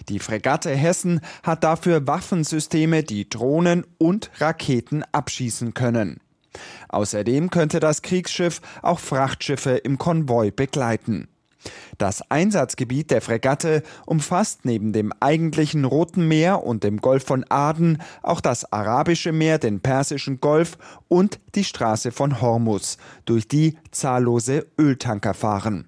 Die 0.10 0.20
Fregatte 0.20 0.72
Hessen 0.72 1.22
hat 1.44 1.64
dafür 1.64 2.06
Waffensysteme, 2.08 3.04
die 3.04 3.30
Drohnen 3.30 3.86
und 3.98 4.32
Raketen 4.40 5.04
abschießen 5.14 5.74
können. 5.74 6.20
Außerdem 6.90 7.50
könnte 7.50 7.80
das 7.80 8.02
Kriegsschiff 8.02 8.62
auch 8.82 9.00
Frachtschiffe 9.00 9.72
im 9.72 9.98
Konvoi 9.98 10.52
begleiten. 10.52 11.28
Das 11.98 12.30
Einsatzgebiet 12.30 13.12
der 13.12 13.22
Fregatte 13.22 13.84
umfasst 14.06 14.66
neben 14.66 14.94
dem 14.94 15.14
eigentlichen 15.20 15.86
Roten 15.86 16.28
Meer 16.28 16.64
und 16.64 16.84
dem 16.84 16.98
Golf 16.98 17.26
von 17.26 17.46
Aden 17.50 18.02
auch 18.22 18.42
das 18.42 18.72
Arabische 18.72 19.32
Meer, 19.32 19.58
den 19.58 19.80
Persischen 19.80 20.40
Golf 20.42 20.78
und 21.08 21.40
die 21.56 21.64
Straße 21.64 22.12
von 22.12 22.42
Hormus, 22.42 22.98
durch 23.26 23.48
die 23.48 23.78
zahllose 23.92 24.68
Öltanker 24.80 25.34
fahren. 25.34 25.88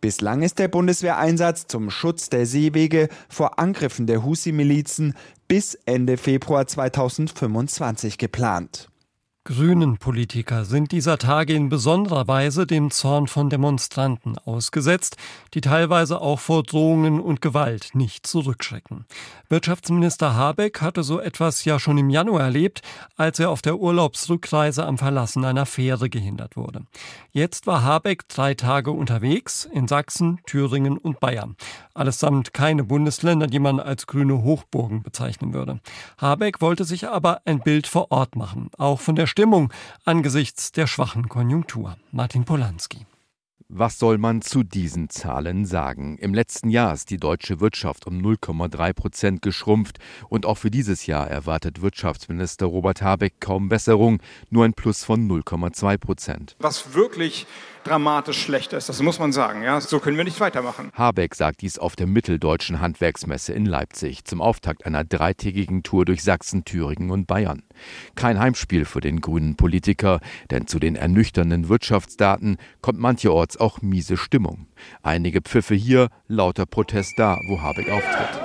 Bislang 0.00 0.42
ist 0.42 0.58
der 0.58 0.68
Bundeswehreinsatz 0.68 1.66
zum 1.68 1.90
Schutz 1.90 2.28
der 2.28 2.46
Seewege 2.46 3.08
vor 3.28 3.58
Angriffen 3.58 4.06
der 4.06 4.24
Husi-Milizen 4.24 5.14
bis 5.46 5.74
Ende 5.86 6.16
Februar 6.16 6.66
2025 6.66 8.18
geplant. 8.18 8.91
Grünen-Politiker 9.44 10.64
sind 10.64 10.92
dieser 10.92 11.18
Tage 11.18 11.52
in 11.54 11.68
besonderer 11.68 12.28
Weise 12.28 12.64
dem 12.64 12.92
Zorn 12.92 13.26
von 13.26 13.50
Demonstranten 13.50 14.38
ausgesetzt, 14.38 15.16
die 15.54 15.60
teilweise 15.60 16.20
auch 16.20 16.38
vor 16.38 16.62
Drohungen 16.62 17.18
und 17.18 17.40
Gewalt 17.40 17.90
nicht 17.92 18.24
zurückschrecken. 18.24 19.04
Wirtschaftsminister 19.48 20.36
Habeck 20.36 20.80
hatte 20.80 21.02
so 21.02 21.18
etwas 21.18 21.64
ja 21.64 21.80
schon 21.80 21.98
im 21.98 22.08
Januar 22.08 22.42
erlebt, 22.42 22.82
als 23.16 23.40
er 23.40 23.50
auf 23.50 23.62
der 23.62 23.80
Urlaubsrückreise 23.80 24.86
am 24.86 24.96
Verlassen 24.96 25.44
einer 25.44 25.66
Fähre 25.66 26.08
gehindert 26.08 26.56
wurde. 26.56 26.82
Jetzt 27.32 27.66
war 27.66 27.82
Habeck 27.82 28.28
drei 28.28 28.54
Tage 28.54 28.92
unterwegs 28.92 29.68
in 29.72 29.88
Sachsen, 29.88 30.38
Thüringen 30.46 30.98
und 30.98 31.18
Bayern. 31.18 31.56
Allesamt 31.94 32.54
keine 32.54 32.84
Bundesländer, 32.84 33.48
die 33.48 33.58
man 33.58 33.80
als 33.80 34.06
grüne 34.06 34.44
Hochburgen 34.44 35.02
bezeichnen 35.02 35.52
würde. 35.52 35.80
Habeck 36.16 36.60
wollte 36.60 36.84
sich 36.84 37.08
aber 37.08 37.40
ein 37.44 37.58
Bild 37.58 37.88
vor 37.88 38.12
Ort 38.12 38.36
machen, 38.36 38.70
auch 38.78 39.00
von 39.00 39.16
der 39.16 39.26
Stimmung 39.32 39.72
angesichts 40.04 40.72
der 40.72 40.86
schwachen 40.86 41.26
Konjunktur. 41.30 41.96
Martin 42.10 42.44
Polanski. 42.44 43.06
Was 43.74 43.98
soll 43.98 44.18
man 44.18 44.42
zu 44.42 44.62
diesen 44.62 45.08
Zahlen 45.08 45.64
sagen? 45.64 46.18
Im 46.18 46.34
letzten 46.34 46.68
Jahr 46.68 46.92
ist 46.92 47.08
die 47.08 47.16
deutsche 47.16 47.58
Wirtschaft 47.58 48.06
um 48.06 48.18
0,3 48.18 48.92
Prozent 48.92 49.40
geschrumpft 49.40 50.00
und 50.28 50.44
auch 50.44 50.58
für 50.58 50.70
dieses 50.70 51.06
Jahr 51.06 51.30
erwartet 51.30 51.80
Wirtschaftsminister 51.80 52.66
Robert 52.66 53.00
Habeck 53.00 53.40
kaum 53.40 53.70
Besserung, 53.70 54.20
nur 54.50 54.66
ein 54.66 54.74
Plus 54.74 55.02
von 55.02 55.26
0,2 55.26 55.96
Prozent. 55.96 56.56
Was 56.58 56.92
wirklich 56.92 57.46
dramatisch 57.84 58.42
schlecht 58.42 58.72
ist. 58.72 58.88
Das 58.88 59.00
muss 59.02 59.18
man 59.18 59.32
sagen. 59.32 59.62
Ja, 59.62 59.80
so 59.80 59.98
können 59.98 60.16
wir 60.16 60.24
nicht 60.24 60.40
weitermachen. 60.40 60.90
Habeck 60.94 61.34
sagt 61.34 61.60
dies 61.60 61.78
auf 61.78 61.96
der 61.96 62.06
Mitteldeutschen 62.06 62.80
Handwerksmesse 62.80 63.52
in 63.52 63.66
Leipzig 63.66 64.24
zum 64.24 64.40
Auftakt 64.40 64.86
einer 64.86 65.04
dreitägigen 65.04 65.82
Tour 65.82 66.04
durch 66.04 66.22
Sachsen, 66.22 66.64
Thüringen 66.64 67.10
und 67.10 67.26
Bayern. 67.26 67.62
Kein 68.14 68.38
Heimspiel 68.38 68.84
für 68.84 69.00
den 69.00 69.20
grünen 69.20 69.56
Politiker, 69.56 70.20
denn 70.50 70.66
zu 70.66 70.78
den 70.78 70.96
ernüchternden 70.96 71.68
Wirtschaftsdaten 71.68 72.56
kommt 72.80 72.98
mancherorts 72.98 73.56
auch 73.56 73.82
miese 73.82 74.16
Stimmung. 74.16 74.66
Einige 75.02 75.40
Pfiffe 75.40 75.74
hier, 75.74 76.08
lauter 76.28 76.66
Protest 76.66 77.14
da, 77.16 77.36
wo 77.48 77.60
Habeck 77.60 77.90
auftritt. 77.90 78.40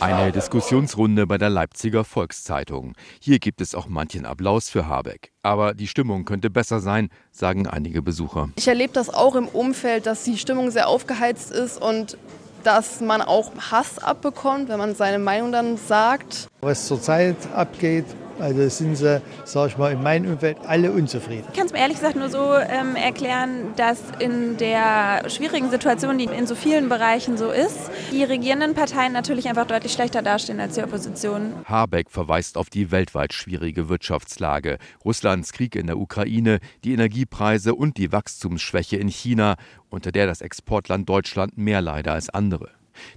Eine 0.00 0.32
Diskussionsrunde 0.32 1.26
bei 1.26 1.38
der 1.38 1.48
Leipziger 1.48 2.04
Volkszeitung. 2.04 2.94
Hier 3.20 3.38
gibt 3.38 3.60
es 3.60 3.74
auch 3.74 3.86
manchen 3.88 4.26
Applaus 4.26 4.68
für 4.68 4.86
Habeck. 4.86 5.32
Aber 5.42 5.74
die 5.74 5.86
Stimmung 5.86 6.24
könnte 6.24 6.50
besser 6.50 6.80
sein, 6.80 7.08
sagen 7.30 7.66
einige 7.66 8.02
Besucher. 8.02 8.50
Ich 8.56 8.68
erlebe 8.68 8.92
das 8.92 9.08
auch 9.08 9.34
im 9.34 9.48
Umfeld, 9.48 10.06
dass 10.06 10.24
die 10.24 10.38
Stimmung 10.38 10.70
sehr 10.70 10.88
aufgeheizt 10.88 11.50
ist 11.50 11.80
und 11.80 12.18
dass 12.62 13.00
man 13.00 13.22
auch 13.22 13.52
Hass 13.70 13.98
abbekommt, 13.98 14.68
wenn 14.68 14.78
man 14.78 14.94
seine 14.94 15.18
Meinung 15.18 15.52
dann 15.52 15.76
sagt. 15.76 16.48
Was 16.60 16.86
zurzeit 16.86 17.36
abgeht, 17.54 18.04
also 18.40 18.68
sind 18.68 18.96
sie, 18.96 19.20
sage 19.44 19.70
ich 19.70 19.78
mal, 19.78 19.92
in 19.92 20.02
meinem 20.02 20.32
Umfeld 20.32 20.58
alle 20.66 20.92
unzufrieden. 20.92 21.44
Ich 21.50 21.56
kann 21.56 21.66
es 21.66 21.72
mir 21.72 21.78
ehrlich 21.78 21.96
gesagt 21.96 22.16
nur 22.16 22.28
so 22.28 22.54
ähm, 22.54 22.96
erklären, 22.96 23.74
dass 23.76 24.00
in 24.18 24.56
der 24.56 25.28
schwierigen 25.28 25.70
Situation, 25.70 26.18
die 26.18 26.24
in 26.24 26.46
so 26.46 26.54
vielen 26.54 26.88
Bereichen 26.88 27.36
so 27.36 27.50
ist, 27.50 27.90
die 28.12 28.24
regierenden 28.24 28.74
Parteien 28.74 29.12
natürlich 29.12 29.48
einfach 29.48 29.66
deutlich 29.66 29.92
schlechter 29.92 30.22
dastehen 30.22 30.60
als 30.60 30.74
die 30.74 30.82
Opposition. 30.82 31.54
Habeck 31.64 32.10
verweist 32.10 32.56
auf 32.56 32.70
die 32.70 32.90
weltweit 32.90 33.32
schwierige 33.32 33.88
Wirtschaftslage, 33.88 34.78
Russlands 35.04 35.52
Krieg 35.52 35.76
in 35.76 35.86
der 35.86 35.98
Ukraine, 35.98 36.58
die 36.84 36.92
Energiepreise 36.92 37.74
und 37.74 37.96
die 37.96 38.12
Wachstumsschwäche 38.12 38.96
in 38.96 39.08
China, 39.08 39.56
unter 39.90 40.12
der 40.12 40.26
das 40.26 40.40
Exportland 40.40 41.08
Deutschland 41.08 41.56
mehr 41.56 41.80
leider 41.80 42.12
als 42.12 42.30
andere. 42.30 42.70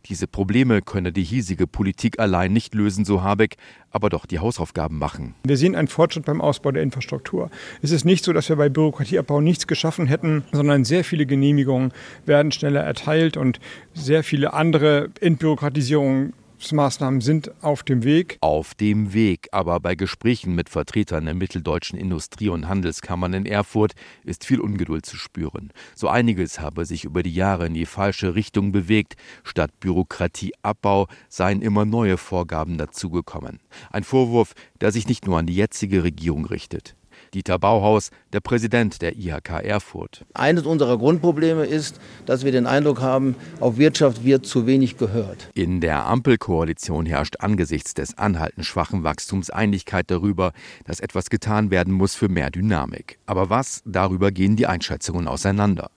Diese 0.05 0.27
Probleme 0.27 0.81
könne 0.81 1.11
die 1.11 1.23
hiesige 1.23 1.67
Politik 1.67 2.19
allein 2.19 2.53
nicht 2.53 2.73
lösen, 2.75 3.05
so 3.05 3.23
Habeck, 3.23 3.57
aber 3.91 4.09
doch 4.09 4.25
die 4.25 4.39
Hausaufgaben 4.39 4.97
machen. 4.97 5.35
Wir 5.43 5.57
sehen 5.57 5.75
einen 5.75 5.87
Fortschritt 5.87 6.25
beim 6.25 6.41
Ausbau 6.41 6.71
der 6.71 6.83
Infrastruktur. 6.83 7.49
Es 7.81 7.91
ist 7.91 8.05
nicht 8.05 8.23
so, 8.23 8.33
dass 8.33 8.49
wir 8.49 8.55
bei 8.55 8.69
Bürokratieabbau 8.69 9.41
nichts 9.41 9.67
geschaffen 9.67 10.07
hätten, 10.07 10.43
sondern 10.51 10.85
sehr 10.85 11.03
viele 11.03 11.25
Genehmigungen 11.25 11.91
werden 12.25 12.51
schneller 12.51 12.81
erteilt 12.81 13.37
und 13.37 13.59
sehr 13.93 14.23
viele 14.23 14.53
andere 14.53 15.09
Entbürokratisierungen 15.19 16.33
Maßnahmen 16.71 17.21
sind 17.21 17.51
auf 17.63 17.83
dem 17.83 18.03
Weg. 18.03 18.37
Auf 18.41 18.75
dem 18.75 19.13
Weg, 19.13 19.47
aber 19.51 19.79
bei 19.79 19.95
Gesprächen 19.95 20.55
mit 20.55 20.69
Vertretern 20.69 21.25
der 21.25 21.33
mitteldeutschen 21.33 21.97
Industrie- 21.97 22.49
und 22.49 22.67
Handelskammern 22.67 23.33
in 23.33 23.45
Erfurt 23.45 23.93
ist 24.23 24.45
viel 24.45 24.59
Ungeduld 24.59 25.05
zu 25.05 25.17
spüren. 25.17 25.71
So 25.95 26.09
einiges 26.09 26.59
habe 26.59 26.85
sich 26.85 27.05
über 27.05 27.23
die 27.23 27.33
Jahre 27.33 27.65
in 27.67 27.73
die 27.73 27.85
falsche 27.85 28.35
Richtung 28.35 28.71
bewegt. 28.71 29.15
Statt 29.43 29.71
Bürokratieabbau 29.79 31.07
seien 31.29 31.61
immer 31.61 31.85
neue 31.85 32.17
Vorgaben 32.17 32.77
dazugekommen. 32.77 33.59
Ein 33.91 34.03
Vorwurf, 34.03 34.53
der 34.81 34.91
sich 34.91 35.07
nicht 35.07 35.25
nur 35.25 35.39
an 35.39 35.47
die 35.47 35.55
jetzige 35.55 36.03
Regierung 36.03 36.45
richtet. 36.45 36.95
Dieter 37.33 37.59
Bauhaus, 37.59 38.11
der 38.33 38.39
Präsident 38.39 39.01
der 39.01 39.15
IHK 39.17 39.63
Erfurt. 39.63 40.25
Eines 40.33 40.65
unserer 40.65 40.97
Grundprobleme 40.97 41.65
ist, 41.65 41.99
dass 42.25 42.43
wir 42.43 42.51
den 42.51 42.65
Eindruck 42.65 43.01
haben, 43.01 43.35
auf 43.59 43.77
Wirtschaft 43.77 44.23
wird 44.23 44.45
zu 44.45 44.65
wenig 44.65 44.97
gehört. 44.97 45.49
In 45.53 45.81
der 45.81 46.05
Ampelkoalition 46.05 47.05
herrscht 47.05 47.37
angesichts 47.39 47.93
des 47.93 48.17
anhaltend 48.17 48.65
schwachen 48.65 49.03
Wachstums 49.03 49.49
Einigkeit 49.49 50.09
darüber, 50.11 50.53
dass 50.85 50.99
etwas 50.99 51.29
getan 51.29 51.71
werden 51.71 51.93
muss 51.93 52.15
für 52.15 52.29
mehr 52.29 52.49
Dynamik. 52.49 53.19
Aber 53.25 53.49
was? 53.49 53.81
Darüber 53.85 54.31
gehen 54.31 54.55
die 54.55 54.67
Einschätzungen 54.67 55.27
auseinander. 55.27 55.91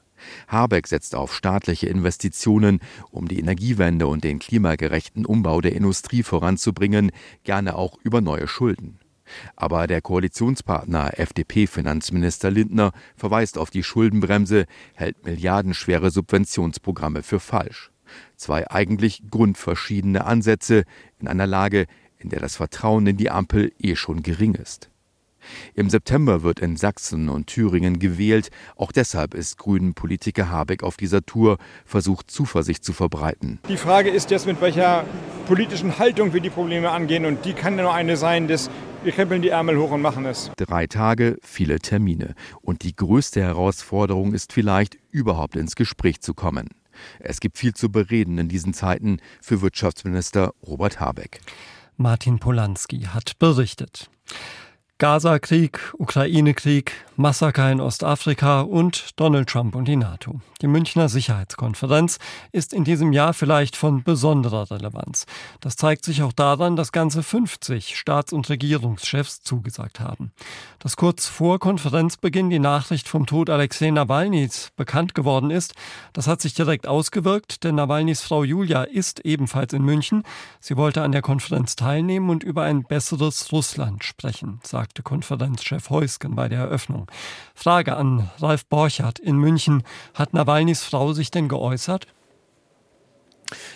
Habeck 0.48 0.86
setzt 0.86 1.14
auf 1.14 1.34
staatliche 1.34 1.88
Investitionen, 1.88 2.80
um 3.10 3.28
die 3.28 3.38
Energiewende 3.38 4.06
und 4.06 4.24
den 4.24 4.38
klimagerechten 4.38 5.26
Umbau 5.26 5.60
der 5.60 5.72
Industrie 5.72 6.22
voranzubringen, 6.22 7.10
gerne 7.44 7.76
auch 7.76 7.98
über 8.02 8.20
neue 8.20 8.48
Schulden. 8.48 8.98
Aber 9.56 9.86
der 9.86 10.00
Koalitionspartner 10.00 11.18
FDP-Finanzminister 11.18 12.50
Lindner 12.50 12.92
verweist 13.16 13.58
auf 13.58 13.70
die 13.70 13.82
Schuldenbremse, 13.82 14.66
hält 14.94 15.24
milliardenschwere 15.24 16.10
Subventionsprogramme 16.10 17.22
für 17.22 17.40
falsch. 17.40 17.90
Zwei 18.36 18.70
eigentlich 18.70 19.22
grundverschiedene 19.30 20.24
Ansätze 20.24 20.84
in 21.18 21.28
einer 21.28 21.46
Lage, 21.46 21.86
in 22.18 22.28
der 22.28 22.40
das 22.40 22.56
Vertrauen 22.56 23.06
in 23.06 23.16
die 23.16 23.30
Ampel 23.30 23.72
eh 23.78 23.96
schon 23.96 24.22
gering 24.22 24.54
ist. 24.54 24.91
Im 25.74 25.90
September 25.90 26.42
wird 26.42 26.61
in 26.61 26.76
Sachsen 26.76 27.28
und 27.28 27.46
Thüringen 27.46 27.98
gewählt. 27.98 28.50
Auch 28.76 28.92
deshalb 28.92 29.35
ist 29.35 29.59
Grünen-Politiker 29.59 30.50
Habeck 30.50 30.83
auf 30.83 30.96
dieser 30.96 31.22
Tour 31.22 31.59
versucht, 31.85 32.31
Zuversicht 32.31 32.85
zu 32.85 32.92
verbreiten. 32.92 33.59
Die 33.68 33.76
Frage 33.76 34.11
ist 34.11 34.31
jetzt, 34.31 34.46
mit 34.46 34.61
welcher 34.61 35.05
politischen 35.46 35.98
Haltung 35.98 36.33
wir 36.33 36.40
die 36.40 36.50
Probleme 36.50 36.90
angehen. 36.90 37.24
Und 37.24 37.44
die 37.44 37.52
kann 37.52 37.76
nur 37.76 37.92
eine 37.92 38.16
sein, 38.16 38.48
dass 38.48 38.70
wir 39.05 39.12
krempeln 39.12 39.42
die 39.42 39.48
Ärmel 39.48 39.78
hoch 39.78 39.90
und 39.90 40.00
machen 40.00 40.26
es. 40.26 40.50
Drei 40.57 40.87
Tage, 40.87 41.37
viele 41.42 41.81
Termine. 41.81 42.35
Und 42.61 42.85
die 42.85 42.94
größte 42.94 43.40
Herausforderung 43.40 44.33
ist 44.33 44.52
vielleicht, 44.52 44.96
überhaupt 45.11 45.57
ins 45.57 45.74
Gespräch 45.74 46.20
zu 46.20 46.35
kommen. 46.35 46.68
Es 47.18 47.40
gibt 47.40 47.59
viel 47.59 47.74
zu 47.74 47.90
bereden 47.90 48.38
in 48.38 48.48
diesen 48.48 48.74
Zeiten 48.74 49.18
für 49.40 49.61
Wirtschaftsminister 49.61 50.52
Robert 50.66 51.00
Habeck. 51.00 51.40
Martin 51.96 52.38
Polanski 52.38 53.00
hat 53.12 53.38
berichtet. 53.38 54.09
Gaza-Krieg, 54.98 55.94
Ukraine-Krieg, 55.98 56.92
Massaker 57.16 57.70
in 57.70 57.81
Ostafrika 57.81 58.61
und 58.61 59.18
Donald 59.18 59.48
Trump 59.48 59.74
und 59.74 59.87
die 59.87 59.96
NATO. 59.96 60.40
Die 60.61 60.68
Münchner 60.68 61.09
Sicherheitskonferenz 61.09 62.18
ist 62.52 62.72
in 62.72 62.85
diesem 62.85 63.12
Jahr 63.12 63.35
vielleicht 63.35 63.76
von 63.76 64.05
besonderer 64.05 64.70
Relevanz. 64.70 65.26
Das 65.61 65.76
zeigt 65.76 66.05
sich 66.05 66.22
auch 66.22 66.33
daran, 66.33 66.76
dass 66.76 66.92
ganze 66.92 67.22
50 67.22 67.98
Staats- 67.98 68.33
und 68.33 68.48
Regierungschefs 68.48 69.42
zugesagt 69.42 69.98
haben. 69.98 70.33
Dass 70.78 70.96
kurz 70.96 71.26
vor 71.26 71.59
Konferenzbeginn 71.59 72.48
die 72.48 72.61
Nachricht 72.61 73.09
vom 73.09 73.26
Tod 73.26 73.50
Alexei 73.50 73.90
Nawalnys 73.90 74.70
bekannt 74.76 75.14
geworden 75.14 75.50
ist, 75.50 75.74
das 76.12 76.28
hat 76.28 76.40
sich 76.40 76.55
direkt 76.55 76.87
ausgewirkt, 76.87 77.64
denn 77.64 77.74
Nawalnys 77.74 78.22
Frau 78.22 78.44
Julia 78.44 78.85
ist 78.85 79.20
ebenfalls 79.20 79.72
in 79.72 79.83
München. 79.83 80.22
Sie 80.61 80.76
wollte 80.76 81.02
an 81.02 81.12
der 81.12 81.22
Konferenz 81.22 81.76
teilnehmen 81.76 82.31
und 82.31 82.44
über 82.44 82.62
ein 82.62 82.85
besseres 82.85 83.52
Russland 83.52 84.05
sprechen, 84.05 84.61
sagt 84.62 84.91
sagte 84.92 85.02
Konferenzchef 85.05 85.88
Heusgen 85.88 86.35
bei 86.35 86.50
der 86.50 86.59
Eröffnung. 86.59 87.11
Frage 87.55 87.96
an 87.96 88.31
Ralf 88.40 88.66
Borchardt 88.66 89.18
in 89.18 89.37
München. 89.38 89.85
Hat 90.12 90.35
Nawalnys 90.35 90.85
Frau 90.85 91.14
sich 91.14 91.31
denn 91.31 91.48
geäußert? 91.48 92.07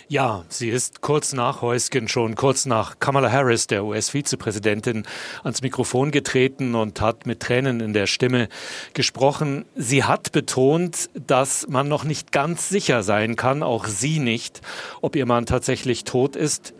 Ja, 0.07 0.45
sie 0.49 0.69
ist 0.69 1.01
kurz 1.01 1.33
nach 1.33 1.63
Heusgen 1.63 2.07
schon, 2.07 2.35
kurz 2.35 2.67
nach 2.67 2.99
Kamala 2.99 3.31
Harris, 3.31 3.65
der 3.65 3.83
US-Vizepräsidentin, 3.83 5.07
ans 5.43 5.63
Mikrofon 5.63 6.11
getreten 6.11 6.75
und 6.75 7.01
hat 7.01 7.25
mit 7.25 7.39
Tränen 7.39 7.79
in 7.79 7.93
der 7.93 8.05
Stimme 8.05 8.47
gesprochen. 8.93 9.65
Sie 9.73 10.03
hat 10.03 10.31
betont, 10.31 11.09
dass 11.15 11.67
man 11.67 11.87
noch 11.87 12.03
nicht 12.03 12.31
ganz 12.31 12.69
sicher 12.69 13.01
sein 13.01 13.35
kann, 13.35 13.63
auch 13.63 13.87
sie 13.87 14.19
nicht, 14.19 14.61
ob 15.01 15.15
ihr 15.15 15.25
Mann 15.25 15.47
tatsächlich 15.47 16.03
tot 16.03 16.35
ist. 16.35 16.75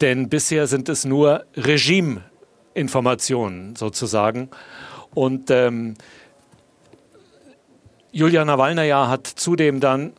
Denn 0.00 0.28
bisher 0.28 0.68
sind 0.68 0.88
es 0.88 1.04
nur 1.04 1.46
Regime 1.56 2.22
Informationen 2.74 3.76
sozusagen. 3.76 4.50
Und 5.14 5.50
ähm, 5.50 5.94
Julia 8.12 8.44
Nawalnaja 8.44 9.08
hat 9.08 9.26
zudem 9.26 9.80
dann 9.80 10.12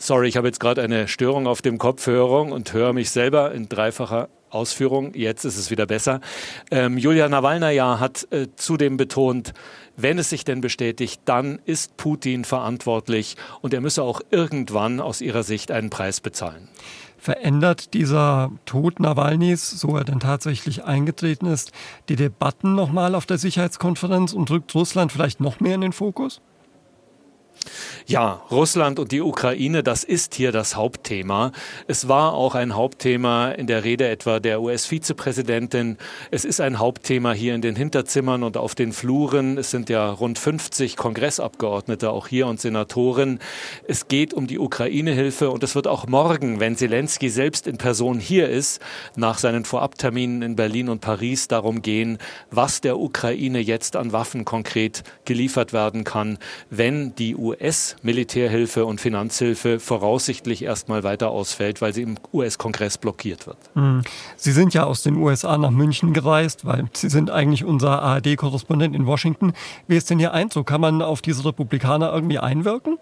Sorry, 0.00 0.28
ich 0.28 0.36
habe 0.36 0.46
jetzt 0.46 0.60
gerade 0.60 0.80
eine 0.80 1.08
Störung 1.08 1.48
auf 1.48 1.60
dem 1.60 1.76
Kopfhörer 1.76 2.42
und 2.42 2.72
höre 2.72 2.92
mich 2.92 3.10
selber 3.10 3.50
in 3.50 3.68
dreifacher 3.68 4.28
Ausführung. 4.48 5.12
Jetzt 5.14 5.44
ist 5.44 5.58
es 5.58 5.70
wieder 5.72 5.86
besser. 5.86 6.20
Ähm, 6.70 6.98
Julia 6.98 7.28
Nawalnaja 7.28 7.98
hat 7.98 8.28
äh, 8.30 8.46
zudem 8.54 8.96
betont, 8.96 9.52
wenn 9.96 10.18
es 10.18 10.30
sich 10.30 10.44
denn 10.44 10.60
bestätigt, 10.60 11.22
dann 11.24 11.58
ist 11.64 11.96
Putin 11.96 12.44
verantwortlich 12.44 13.36
und 13.60 13.74
er 13.74 13.80
müsse 13.80 14.04
auch 14.04 14.20
irgendwann 14.30 15.00
aus 15.00 15.20
ihrer 15.20 15.42
Sicht 15.42 15.72
einen 15.72 15.90
Preis 15.90 16.20
bezahlen. 16.20 16.68
Verändert 17.18 17.94
dieser 17.94 18.50
Tod 18.64 19.00
Nawalnys, 19.00 19.70
so 19.70 19.96
er 19.96 20.04
denn 20.04 20.20
tatsächlich 20.20 20.84
eingetreten 20.84 21.46
ist, 21.46 21.72
die 22.08 22.16
Debatten 22.16 22.74
nochmal 22.74 23.14
auf 23.14 23.26
der 23.26 23.38
Sicherheitskonferenz 23.38 24.32
und 24.32 24.50
rückt 24.50 24.74
Russland 24.74 25.10
vielleicht 25.10 25.40
noch 25.40 25.58
mehr 25.58 25.74
in 25.74 25.80
den 25.80 25.92
Fokus? 25.92 26.40
Ja, 28.08 28.42
Russland 28.50 28.98
und 28.98 29.12
die 29.12 29.20
Ukraine, 29.20 29.82
das 29.82 30.02
ist 30.02 30.34
hier 30.34 30.50
das 30.50 30.76
Hauptthema. 30.76 31.52
Es 31.88 32.08
war 32.08 32.32
auch 32.32 32.54
ein 32.54 32.74
Hauptthema 32.74 33.50
in 33.50 33.66
der 33.66 33.84
Rede 33.84 34.08
etwa 34.08 34.40
der 34.40 34.62
US-Vizepräsidentin. 34.62 35.98
Es 36.30 36.46
ist 36.46 36.58
ein 36.62 36.78
Hauptthema 36.78 37.32
hier 37.32 37.54
in 37.54 37.60
den 37.60 37.76
Hinterzimmern 37.76 38.44
und 38.44 38.56
auf 38.56 38.74
den 38.74 38.94
Fluren. 38.94 39.58
Es 39.58 39.70
sind 39.70 39.90
ja 39.90 40.10
rund 40.10 40.38
50 40.38 40.96
Kongressabgeordnete 40.96 42.10
auch 42.10 42.28
hier 42.28 42.46
und 42.46 42.58
Senatoren. 42.60 43.40
Es 43.86 44.08
geht 44.08 44.32
um 44.32 44.46
die 44.46 44.58
Ukraine-Hilfe 44.58 45.50
und 45.50 45.62
es 45.62 45.74
wird 45.74 45.86
auch 45.86 46.06
morgen, 46.06 46.60
wenn 46.60 46.76
Zelensky 46.76 47.28
selbst 47.28 47.66
in 47.66 47.76
Person 47.76 48.20
hier 48.20 48.48
ist, 48.48 48.80
nach 49.16 49.36
seinen 49.36 49.66
Vorabterminen 49.66 50.40
in 50.40 50.56
Berlin 50.56 50.88
und 50.88 51.02
Paris 51.02 51.46
darum 51.46 51.82
gehen, 51.82 52.16
was 52.50 52.80
der 52.80 52.98
Ukraine 52.98 53.58
jetzt 53.58 53.96
an 53.96 54.12
Waffen 54.12 54.46
konkret 54.46 55.02
geliefert 55.26 55.74
werden 55.74 56.04
kann, 56.04 56.38
wenn 56.70 57.14
die 57.14 57.36
US 57.36 57.47
Militärhilfe 58.02 58.84
und 58.84 59.00
Finanzhilfe 59.00 59.80
voraussichtlich 59.80 60.62
erstmal 60.62 61.02
weiter 61.02 61.30
ausfällt, 61.30 61.80
weil 61.80 61.92
sie 61.92 62.02
im 62.02 62.16
US-Kongress 62.32 62.98
blockiert 62.98 63.46
wird. 63.46 63.58
Hm. 63.74 64.02
Sie 64.36 64.52
sind 64.52 64.74
ja 64.74 64.84
aus 64.84 65.02
den 65.02 65.16
USA 65.16 65.58
nach 65.58 65.70
München 65.70 66.12
gereist, 66.12 66.64
weil 66.64 66.86
Sie 66.92 67.08
sind 67.08 67.30
eigentlich 67.30 67.64
unser 67.64 68.02
ARD-Korrespondent 68.02 68.94
in 68.94 69.06
Washington. 69.06 69.52
Wie 69.86 69.96
ist 69.96 70.10
denn 70.10 70.20
Ihr 70.20 70.32
Eindruck? 70.32 70.66
Kann 70.66 70.80
man 70.80 71.02
auf 71.02 71.22
diese 71.22 71.44
Republikaner 71.44 72.12
irgendwie 72.12 72.38
einwirken? 72.38 72.98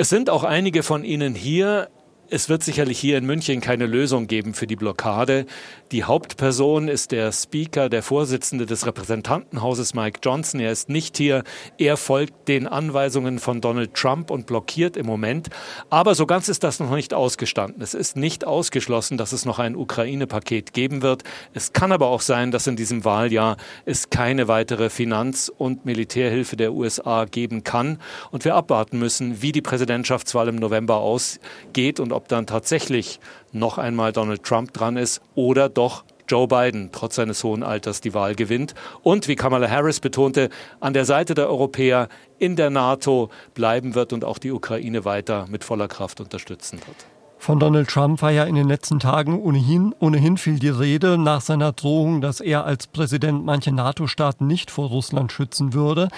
Es 0.00 0.08
sind 0.08 0.30
auch 0.30 0.44
einige 0.44 0.84
von 0.84 1.02
ihnen 1.02 1.34
hier. 1.34 1.88
Es 2.30 2.50
wird 2.50 2.62
sicherlich 2.62 2.98
hier 2.98 3.16
in 3.16 3.24
München 3.24 3.62
keine 3.62 3.86
Lösung 3.86 4.26
geben 4.26 4.52
für 4.52 4.66
die 4.66 4.76
Blockade. 4.76 5.46
Die 5.92 6.04
Hauptperson 6.04 6.88
ist 6.88 7.10
der 7.10 7.32
Speaker, 7.32 7.88
der 7.88 8.02
Vorsitzende 8.02 8.66
des 8.66 8.84
Repräsentantenhauses 8.84 9.94
Mike 9.94 10.20
Johnson. 10.22 10.60
Er 10.60 10.70
ist 10.70 10.90
nicht 10.90 11.16
hier. 11.16 11.42
Er 11.78 11.96
folgt 11.96 12.48
den 12.48 12.66
Anweisungen 12.66 13.38
von 13.38 13.62
Donald 13.62 13.94
Trump 13.94 14.30
und 14.30 14.44
blockiert 14.44 14.98
im 14.98 15.06
Moment. 15.06 15.48
Aber 15.88 16.14
so 16.14 16.26
ganz 16.26 16.50
ist 16.50 16.64
das 16.64 16.80
noch 16.80 16.94
nicht 16.94 17.14
ausgestanden. 17.14 17.80
Es 17.80 17.94
ist 17.94 18.14
nicht 18.14 18.46
ausgeschlossen, 18.46 19.16
dass 19.16 19.32
es 19.32 19.46
noch 19.46 19.58
ein 19.58 19.74
Ukraine-Paket 19.74 20.74
geben 20.74 21.00
wird. 21.00 21.24
Es 21.54 21.72
kann 21.72 21.92
aber 21.92 22.08
auch 22.08 22.20
sein, 22.20 22.50
dass 22.50 22.66
in 22.66 22.76
diesem 22.76 23.06
Wahljahr 23.06 23.56
es 23.86 24.10
keine 24.10 24.48
weitere 24.48 24.90
Finanz- 24.90 25.50
und 25.56 25.86
Militärhilfe 25.86 26.56
der 26.56 26.74
USA 26.74 27.24
geben 27.24 27.64
kann. 27.64 27.98
Und 28.30 28.44
wir 28.44 28.54
abwarten 28.54 28.98
müssen, 28.98 29.40
wie 29.40 29.52
die 29.52 29.62
Präsidentschaftswahl 29.62 30.48
im 30.48 30.56
November 30.56 30.96
ausgeht 30.96 32.00
und 32.00 32.17
ob 32.18 32.26
dann 32.26 32.46
tatsächlich 32.46 33.20
noch 33.52 33.78
einmal 33.78 34.12
Donald 34.12 34.42
Trump 34.42 34.72
dran 34.72 34.96
ist 34.96 35.22
oder 35.36 35.68
doch 35.68 36.02
Joe 36.26 36.48
Biden 36.48 36.90
trotz 36.90 37.14
seines 37.14 37.44
hohen 37.44 37.62
Alters 37.62 38.00
die 38.00 38.12
Wahl 38.12 38.34
gewinnt 38.34 38.74
und, 39.04 39.28
wie 39.28 39.36
Kamala 39.36 39.70
Harris 39.70 40.00
betonte, 40.00 40.50
an 40.80 40.94
der 40.94 41.04
Seite 41.04 41.34
der 41.34 41.48
Europäer 41.48 42.08
in 42.40 42.56
der 42.56 42.70
NATO 42.70 43.30
bleiben 43.54 43.94
wird 43.94 44.12
und 44.12 44.24
auch 44.24 44.38
die 44.38 44.50
Ukraine 44.50 45.04
weiter 45.04 45.46
mit 45.48 45.62
voller 45.62 45.86
Kraft 45.86 46.20
unterstützen 46.20 46.80
wird. 46.80 47.06
Von 47.40 47.60
Donald 47.60 47.88
Trump 47.88 48.20
war 48.20 48.32
ja 48.32 48.44
in 48.44 48.56
den 48.56 48.66
letzten 48.66 48.98
Tagen 48.98 49.40
ohnehin, 49.40 49.94
ohnehin 50.00 50.38
viel 50.38 50.58
die 50.58 50.70
Rede 50.70 51.18
nach 51.18 51.40
seiner 51.40 51.70
Drohung, 51.70 52.20
dass 52.20 52.40
er 52.40 52.64
als 52.64 52.88
Präsident 52.88 53.44
manche 53.44 53.70
NATO-Staaten 53.70 54.44
nicht 54.48 54.72
vor 54.72 54.88
Russland 54.88 55.30
schützen 55.30 55.72
würde. 55.72 56.08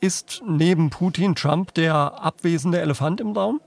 Ist 0.00 0.42
neben 0.48 0.88
Putin 0.88 1.34
Trump 1.34 1.74
der 1.74 2.24
abwesende 2.24 2.80
Elefant 2.80 3.20
im 3.20 3.32
Raum? 3.32 3.60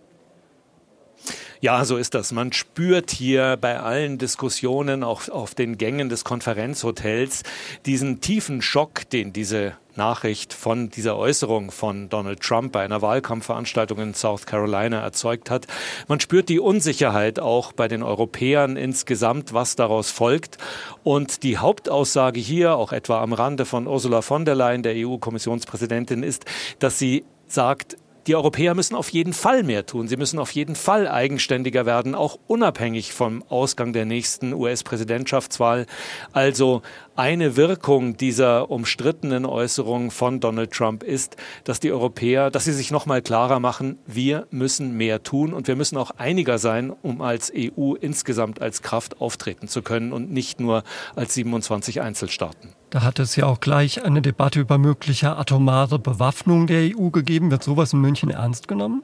Ja, 1.62 1.86
so 1.86 1.97
ist 1.97 2.13
das. 2.13 2.31
Man 2.31 2.51
spürt 2.51 3.12
hier 3.12 3.57
bei 3.59 3.79
allen 3.79 4.17
Diskussionen, 4.17 5.03
auch 5.03 5.29
auf 5.29 5.55
den 5.55 5.77
Gängen 5.77 6.09
des 6.09 6.23
Konferenzhotels, 6.23 7.43
diesen 7.86 8.19
tiefen 8.19 8.62
Schock, 8.62 9.09
den 9.09 9.31
diese 9.31 9.77
Nachricht 9.95 10.53
von 10.53 10.89
dieser 10.89 11.15
Äußerung 11.17 11.71
von 11.71 12.09
Donald 12.09 12.41
Trump 12.41 12.71
bei 12.71 12.83
einer 12.83 13.01
Wahlkampfveranstaltung 13.01 13.99
in 13.99 14.13
South 14.13 14.45
Carolina 14.45 15.01
erzeugt 15.01 15.49
hat. 15.49 15.67
Man 16.07 16.19
spürt 16.19 16.49
die 16.49 16.59
Unsicherheit 16.59 17.39
auch 17.39 17.73
bei 17.73 17.88
den 17.88 18.03
Europäern 18.03 18.75
insgesamt, 18.75 19.53
was 19.53 19.75
daraus 19.75 20.09
folgt. 20.09 20.57
Und 21.03 21.43
die 21.43 21.57
Hauptaussage 21.59 22.39
hier, 22.39 22.75
auch 22.75 22.91
etwa 22.91 23.21
am 23.21 23.33
Rande 23.33 23.65
von 23.65 23.88
Ursula 23.88 24.21
von 24.21 24.45
der 24.45 24.55
Leyen, 24.55 24.83
der 24.83 24.95
EU-Kommissionspräsidentin, 24.95 26.23
ist, 26.23 26.45
dass 26.79 26.97
sie 26.97 27.23
sagt, 27.47 27.97
die 28.27 28.36
Europäer 28.36 28.75
müssen 28.75 28.95
auf 28.95 29.09
jeden 29.09 29.33
Fall 29.33 29.63
mehr 29.63 29.86
tun. 29.86 30.07
Sie 30.07 30.17
müssen 30.17 30.39
auf 30.39 30.51
jeden 30.51 30.75
Fall 30.75 31.07
eigenständiger 31.07 31.86
werden, 31.86 32.15
auch 32.15 32.39
unabhängig 32.47 33.13
vom 33.13 33.43
Ausgang 33.49 33.93
der 33.93 34.05
nächsten 34.05 34.53
US-Präsidentschaftswahl. 34.53 35.86
Also 36.31 36.81
eine 37.15 37.55
Wirkung 37.57 38.17
dieser 38.17 38.71
umstrittenen 38.71 39.45
Äußerung 39.45 40.12
von 40.12 40.39
Donald 40.39 40.71
Trump 40.71 41.03
ist, 41.03 41.36
dass 41.63 41.79
die 41.79 41.91
Europäer, 41.91 42.49
dass 42.49 42.65
sie 42.65 42.73
sich 42.73 42.91
noch 42.91 43.05
mal 43.05 43.21
klarer 43.21 43.59
machen, 43.59 43.99
wir 44.07 44.47
müssen 44.51 44.95
mehr 44.95 45.23
tun 45.23 45.53
und 45.53 45.67
wir 45.67 45.75
müssen 45.75 45.97
auch 45.97 46.12
einiger 46.12 46.57
sein, 46.57 46.91
um 46.91 47.21
als 47.21 47.51
EU 47.55 47.93
insgesamt 47.93 48.62
als 48.62 48.81
Kraft 48.81 49.21
auftreten 49.21 49.67
zu 49.67 49.81
können 49.81 50.13
und 50.13 50.31
nicht 50.31 50.59
nur 50.59 50.83
als 51.15 51.33
27 51.33 52.01
Einzelstaaten. 52.01 52.73
Da 52.93 53.01
hat 53.01 53.17
es 53.17 53.36
ja 53.36 53.47
auch 53.47 53.60
gleich 53.60 54.06
eine 54.06 54.21
Debatte 54.21 54.60
über 54.60 54.77
mögliche 54.77 55.36
atomare 55.36 55.97
Bewaffnung 55.97 56.67
der 56.67 56.95
EU 56.95 57.10
gegeben. 57.10 57.49
Wird 57.49 57.63
sowas 57.63 57.91
in 57.91 58.01
München 58.01 58.29
ernst 58.29 58.67
genommen? 58.67 59.01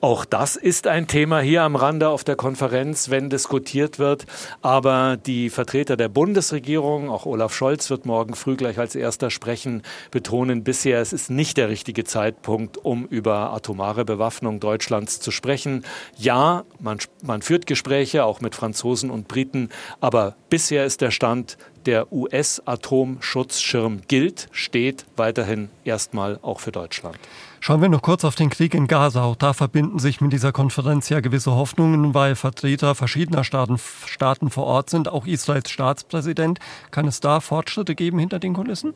Auch 0.00 0.24
das 0.24 0.56
ist 0.56 0.86
ein 0.86 1.06
Thema 1.06 1.40
hier 1.40 1.62
am 1.62 1.76
Rande 1.76 2.08
auf 2.08 2.24
der 2.24 2.34
Konferenz, 2.34 3.10
wenn 3.10 3.30
diskutiert 3.30 3.98
wird. 3.98 4.24
Aber 4.62 5.16
die 5.16 5.50
Vertreter 5.50 5.96
der 5.96 6.08
Bundesregierung, 6.08 7.10
auch 7.10 7.26
Olaf 7.26 7.54
Scholz 7.54 7.90
wird 7.90 8.06
morgen 8.06 8.34
früh 8.34 8.56
gleich 8.56 8.78
als 8.78 8.94
erster 8.94 9.30
sprechen, 9.30 9.82
betonen 10.10 10.64
bisher, 10.64 11.00
es 11.00 11.12
ist 11.12 11.30
nicht 11.30 11.56
der 11.56 11.68
richtige 11.68 12.04
Zeitpunkt, 12.04 12.78
um 12.78 13.04
über 13.04 13.52
atomare 13.52 14.04
Bewaffnung 14.04 14.60
Deutschlands 14.60 15.20
zu 15.20 15.30
sprechen. 15.30 15.84
Ja, 16.16 16.64
man, 16.80 16.98
man 17.22 17.42
führt 17.42 17.66
Gespräche 17.66 18.24
auch 18.24 18.40
mit 18.40 18.54
Franzosen 18.54 19.10
und 19.10 19.28
Briten, 19.28 19.68
aber 20.00 20.34
bisher 20.48 20.84
ist 20.84 21.00
der 21.00 21.10
Stand, 21.10 21.58
der 21.86 22.12
US-Atomschutzschirm 22.12 24.02
gilt, 24.08 24.48
steht 24.52 25.06
weiterhin 25.16 25.68
erstmal 25.84 26.38
auch 26.42 26.60
für 26.60 26.72
Deutschland. 26.72 27.18
Schauen 27.60 27.80
wir 27.80 27.88
noch 27.88 28.02
kurz 28.02 28.24
auf 28.24 28.34
den 28.34 28.50
Krieg 28.50 28.74
in 28.74 28.88
Gaza. 28.88 29.22
Auch 29.22 29.36
da 29.36 29.52
verbinden 29.52 30.00
sich 30.00 30.20
mit 30.20 30.32
dieser 30.32 30.50
Konferenz 30.50 31.08
ja 31.08 31.20
gewisse 31.20 31.52
Hoffnungen, 31.52 32.12
weil 32.12 32.34
Vertreter 32.34 32.94
verschiedener 32.94 33.44
Staaten, 33.44 33.78
Staaten 34.06 34.50
vor 34.50 34.64
Ort 34.64 34.90
sind, 34.90 35.08
auch 35.08 35.26
Israels 35.26 35.70
Staatspräsident. 35.70 36.58
Kann 36.90 37.06
es 37.06 37.20
da 37.20 37.38
Fortschritte 37.40 37.94
geben 37.94 38.18
hinter 38.18 38.40
den 38.40 38.54
Kulissen? 38.54 38.94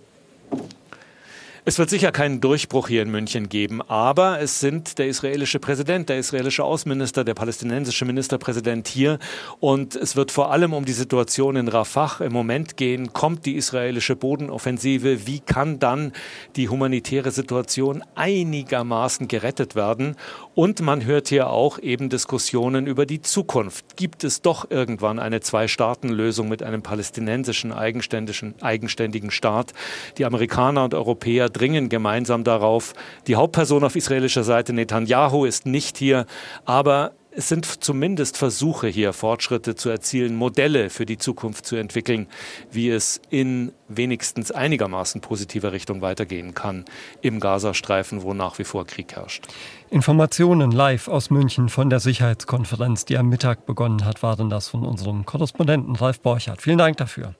Es 1.69 1.81
wird 1.81 1.91
sicher 1.91 2.13
keinen 2.13 2.41
Durchbruch 2.41 2.87
hier 2.87 3.03
in 3.03 3.11
München 3.11 3.49
geben, 3.49 3.83
aber 3.83 4.41
es 4.41 4.61
sind 4.61 4.99
der 4.99 5.09
israelische 5.09 5.59
Präsident, 5.59 6.09
der 6.09 6.17
israelische 6.17 6.63
Außenminister, 6.63 7.25
der 7.25 7.35
palästinensische 7.35 8.05
Ministerpräsident 8.05 8.87
hier 8.87 9.19
und 9.59 9.97
es 9.97 10.15
wird 10.15 10.31
vor 10.31 10.53
allem 10.53 10.73
um 10.73 10.85
die 10.85 10.93
Situation 10.93 11.57
in 11.57 11.67
Rafah 11.67 12.25
im 12.25 12.33
Moment 12.33 12.77
gehen. 12.77 13.13
Kommt 13.13 13.47
die 13.47 13.57
israelische 13.57 14.15
Bodenoffensive? 14.15 15.27
Wie 15.27 15.41
kann 15.41 15.81
dann 15.81 16.13
die 16.55 16.69
humanitäre 16.69 17.33
Situation 17.33 18.05
einigermaßen 18.15 19.27
gerettet 19.27 19.75
werden? 19.75 20.15
Und 20.55 20.81
man 20.83 21.05
hört 21.05 21.27
hier 21.27 21.51
auch 21.51 21.81
eben 21.81 22.11
Diskussionen 22.11 22.87
über 22.87 23.07
die 23.07 23.23
Zukunft. 23.23 23.97
Gibt 23.97 24.23
es 24.23 24.41
doch 24.41 24.71
irgendwann 24.71 25.19
eine 25.19 25.41
Zwei-Staaten-Lösung 25.41 26.49
mit 26.49 26.63
einem 26.63 26.83
palästinensischen 26.83 27.73
eigenständigen 27.73 29.33
Staat? 29.33 29.73
Die 30.17 30.25
Amerikaner 30.25 30.85
und 30.85 30.95
Europäer 30.95 31.56
dringen 31.57 31.89
gemeinsam 31.89 32.45
darauf. 32.45 32.93
Die 33.27 33.37
Hauptperson 33.37 33.85
auf 33.85 33.97
israelischer 33.97 34.45
Seite, 34.45 34.73
Netanyahu, 34.73 35.45
ist 35.45 35.67
nicht 35.67 35.99
hier, 35.99 36.27
aber 36.65 37.13
es 37.39 37.49
sind 37.49 37.67
zumindest 37.85 38.39
Versuche 38.39 38.89
hier, 38.89 39.13
Fortschritte 39.13 39.75
zu 39.75 39.91
erzielen, 39.91 40.37
Modelle 40.37 40.89
für 40.89 41.05
die 41.05 41.19
Zukunft 41.19 41.67
zu 41.67 41.77
entwickeln, 41.77 42.29
wie 42.71 42.89
es 42.89 43.21
in 43.29 43.73
wenigstens 43.89 44.53
einigermaßen 44.53 45.21
positiver 45.21 45.73
Richtung 45.73 46.01
weitergehen 46.01 46.55
kann 46.55 46.87
im 47.21 47.39
Gazastreifen, 47.39 48.23
wo 48.23 48.33
nach 48.33 48.59
wie 48.59 48.65
vor 48.65 48.87
Krieg 48.87 49.15
herrscht. 49.15 49.49
Informationen 49.91 50.71
live 50.71 51.09
aus 51.09 51.29
München 51.29 51.69
von 51.69 51.91
der 51.91 52.01
Sicherheitskonferenz, 52.01 53.05
die 53.05 53.19
am 53.19 53.29
Mittag 53.29 53.67
begonnen 53.67 54.07
hat, 54.07 54.23
waren 54.23 54.49
das 54.49 54.69
von 54.69 54.87
unserem 54.87 55.27
Korrespondenten 55.27 55.95
Ralf 55.95 56.21
Borchardt. 56.21 56.63
Vielen 56.63 56.79
Dank 56.79 56.97
dafür. 56.97 57.35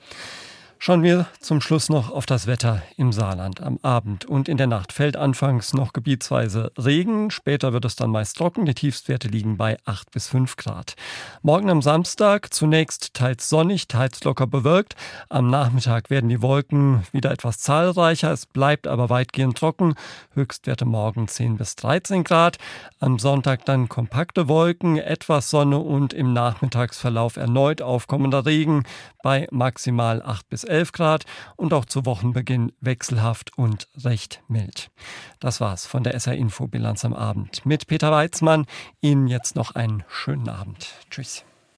Schauen 0.79 1.03
wir 1.03 1.27
zum 1.41 1.63
Schluss 1.63 1.89
noch 1.89 2.11
auf 2.11 2.27
das 2.27 2.47
Wetter 2.47 2.83
im 2.97 3.11
Saarland. 3.11 3.63
Am 3.63 3.79
Abend 3.83 4.27
und 4.27 4.49
in 4.49 4.59
der 4.59 4.67
Nacht 4.67 4.93
fällt 4.93 5.17
anfangs 5.17 5.73
noch 5.73 5.95
gebietsweise 5.95 6.71
Regen, 6.79 7.31
später 7.31 7.73
wird 7.73 7.87
es 7.87 7.97
dann 7.97 8.11
meist 8.11 8.37
trocken. 8.37 8.67
Die 8.67 8.75
Tiefstwerte 8.75 9.29
liegen 9.29 9.57
bei 9.57 9.79
8 9.87 10.11
bis 10.11 10.29
5 10.29 10.55
Grad. 10.57 10.95
Morgen 11.43 11.71
am 11.71 11.81
Samstag 11.81 12.53
zunächst 12.53 13.15
teils 13.15 13.49
sonnig, 13.49 13.89
teils 13.89 14.23
locker 14.23 14.47
bewölkt. 14.47 14.95
Am 15.31 15.49
Nachmittag 15.49 16.11
werden 16.11 16.29
die 16.29 16.43
Wolken 16.43 17.05
wieder 17.11 17.31
etwas 17.31 17.59
zahlreicher, 17.59 18.31
es 18.31 18.45
bleibt 18.45 18.87
aber 18.87 19.09
weitgehend 19.09 19.57
trocken. 19.57 19.95
Höchstwerte 20.35 20.85
morgen 20.85 21.27
10 21.27 21.57
bis 21.57 21.75
13 21.77 22.23
Grad. 22.23 22.59
Am 23.01 23.19
Sonntag 23.19 23.65
dann 23.65 23.89
kompakte 23.89 24.47
Wolken, 24.47 24.99
etwas 24.99 25.51
Sonne 25.51 25.79
und 25.79 26.13
im 26.13 26.35
Nachmittagsverlauf 26.35 27.37
erneut 27.37 27.81
aufkommender 27.81 28.45
Regen 28.45 28.85
bei 29.23 29.49
maximal 29.51 30.23
8 30.23 30.49
bis 30.49 30.66
11 30.67 30.93
Grad 30.93 31.25
und 31.57 31.73
auch 31.73 31.85
zu 31.85 32.05
Wochenbeginn 32.07 32.73
wechselhaft 32.81 33.57
und 33.57 33.89
recht 34.05 34.43
mild. 34.49 34.91
Das 35.41 35.61
war's 35.61 35.87
von 35.87 36.03
der 36.03 36.15
SR 36.15 36.35
Info 36.35 36.67
Bilanz 36.67 37.05
am 37.05 37.15
Abend 37.15 37.65
mit 37.65 37.87
Peter 37.87 38.11
Weizmann. 38.11 38.67
Ihnen 39.01 39.27
jetzt 39.27 39.57
noch 39.57 39.75
einen 39.75 40.05
schönen 40.09 40.49
Abend. 40.49 40.95
Tschüss. 41.11 41.45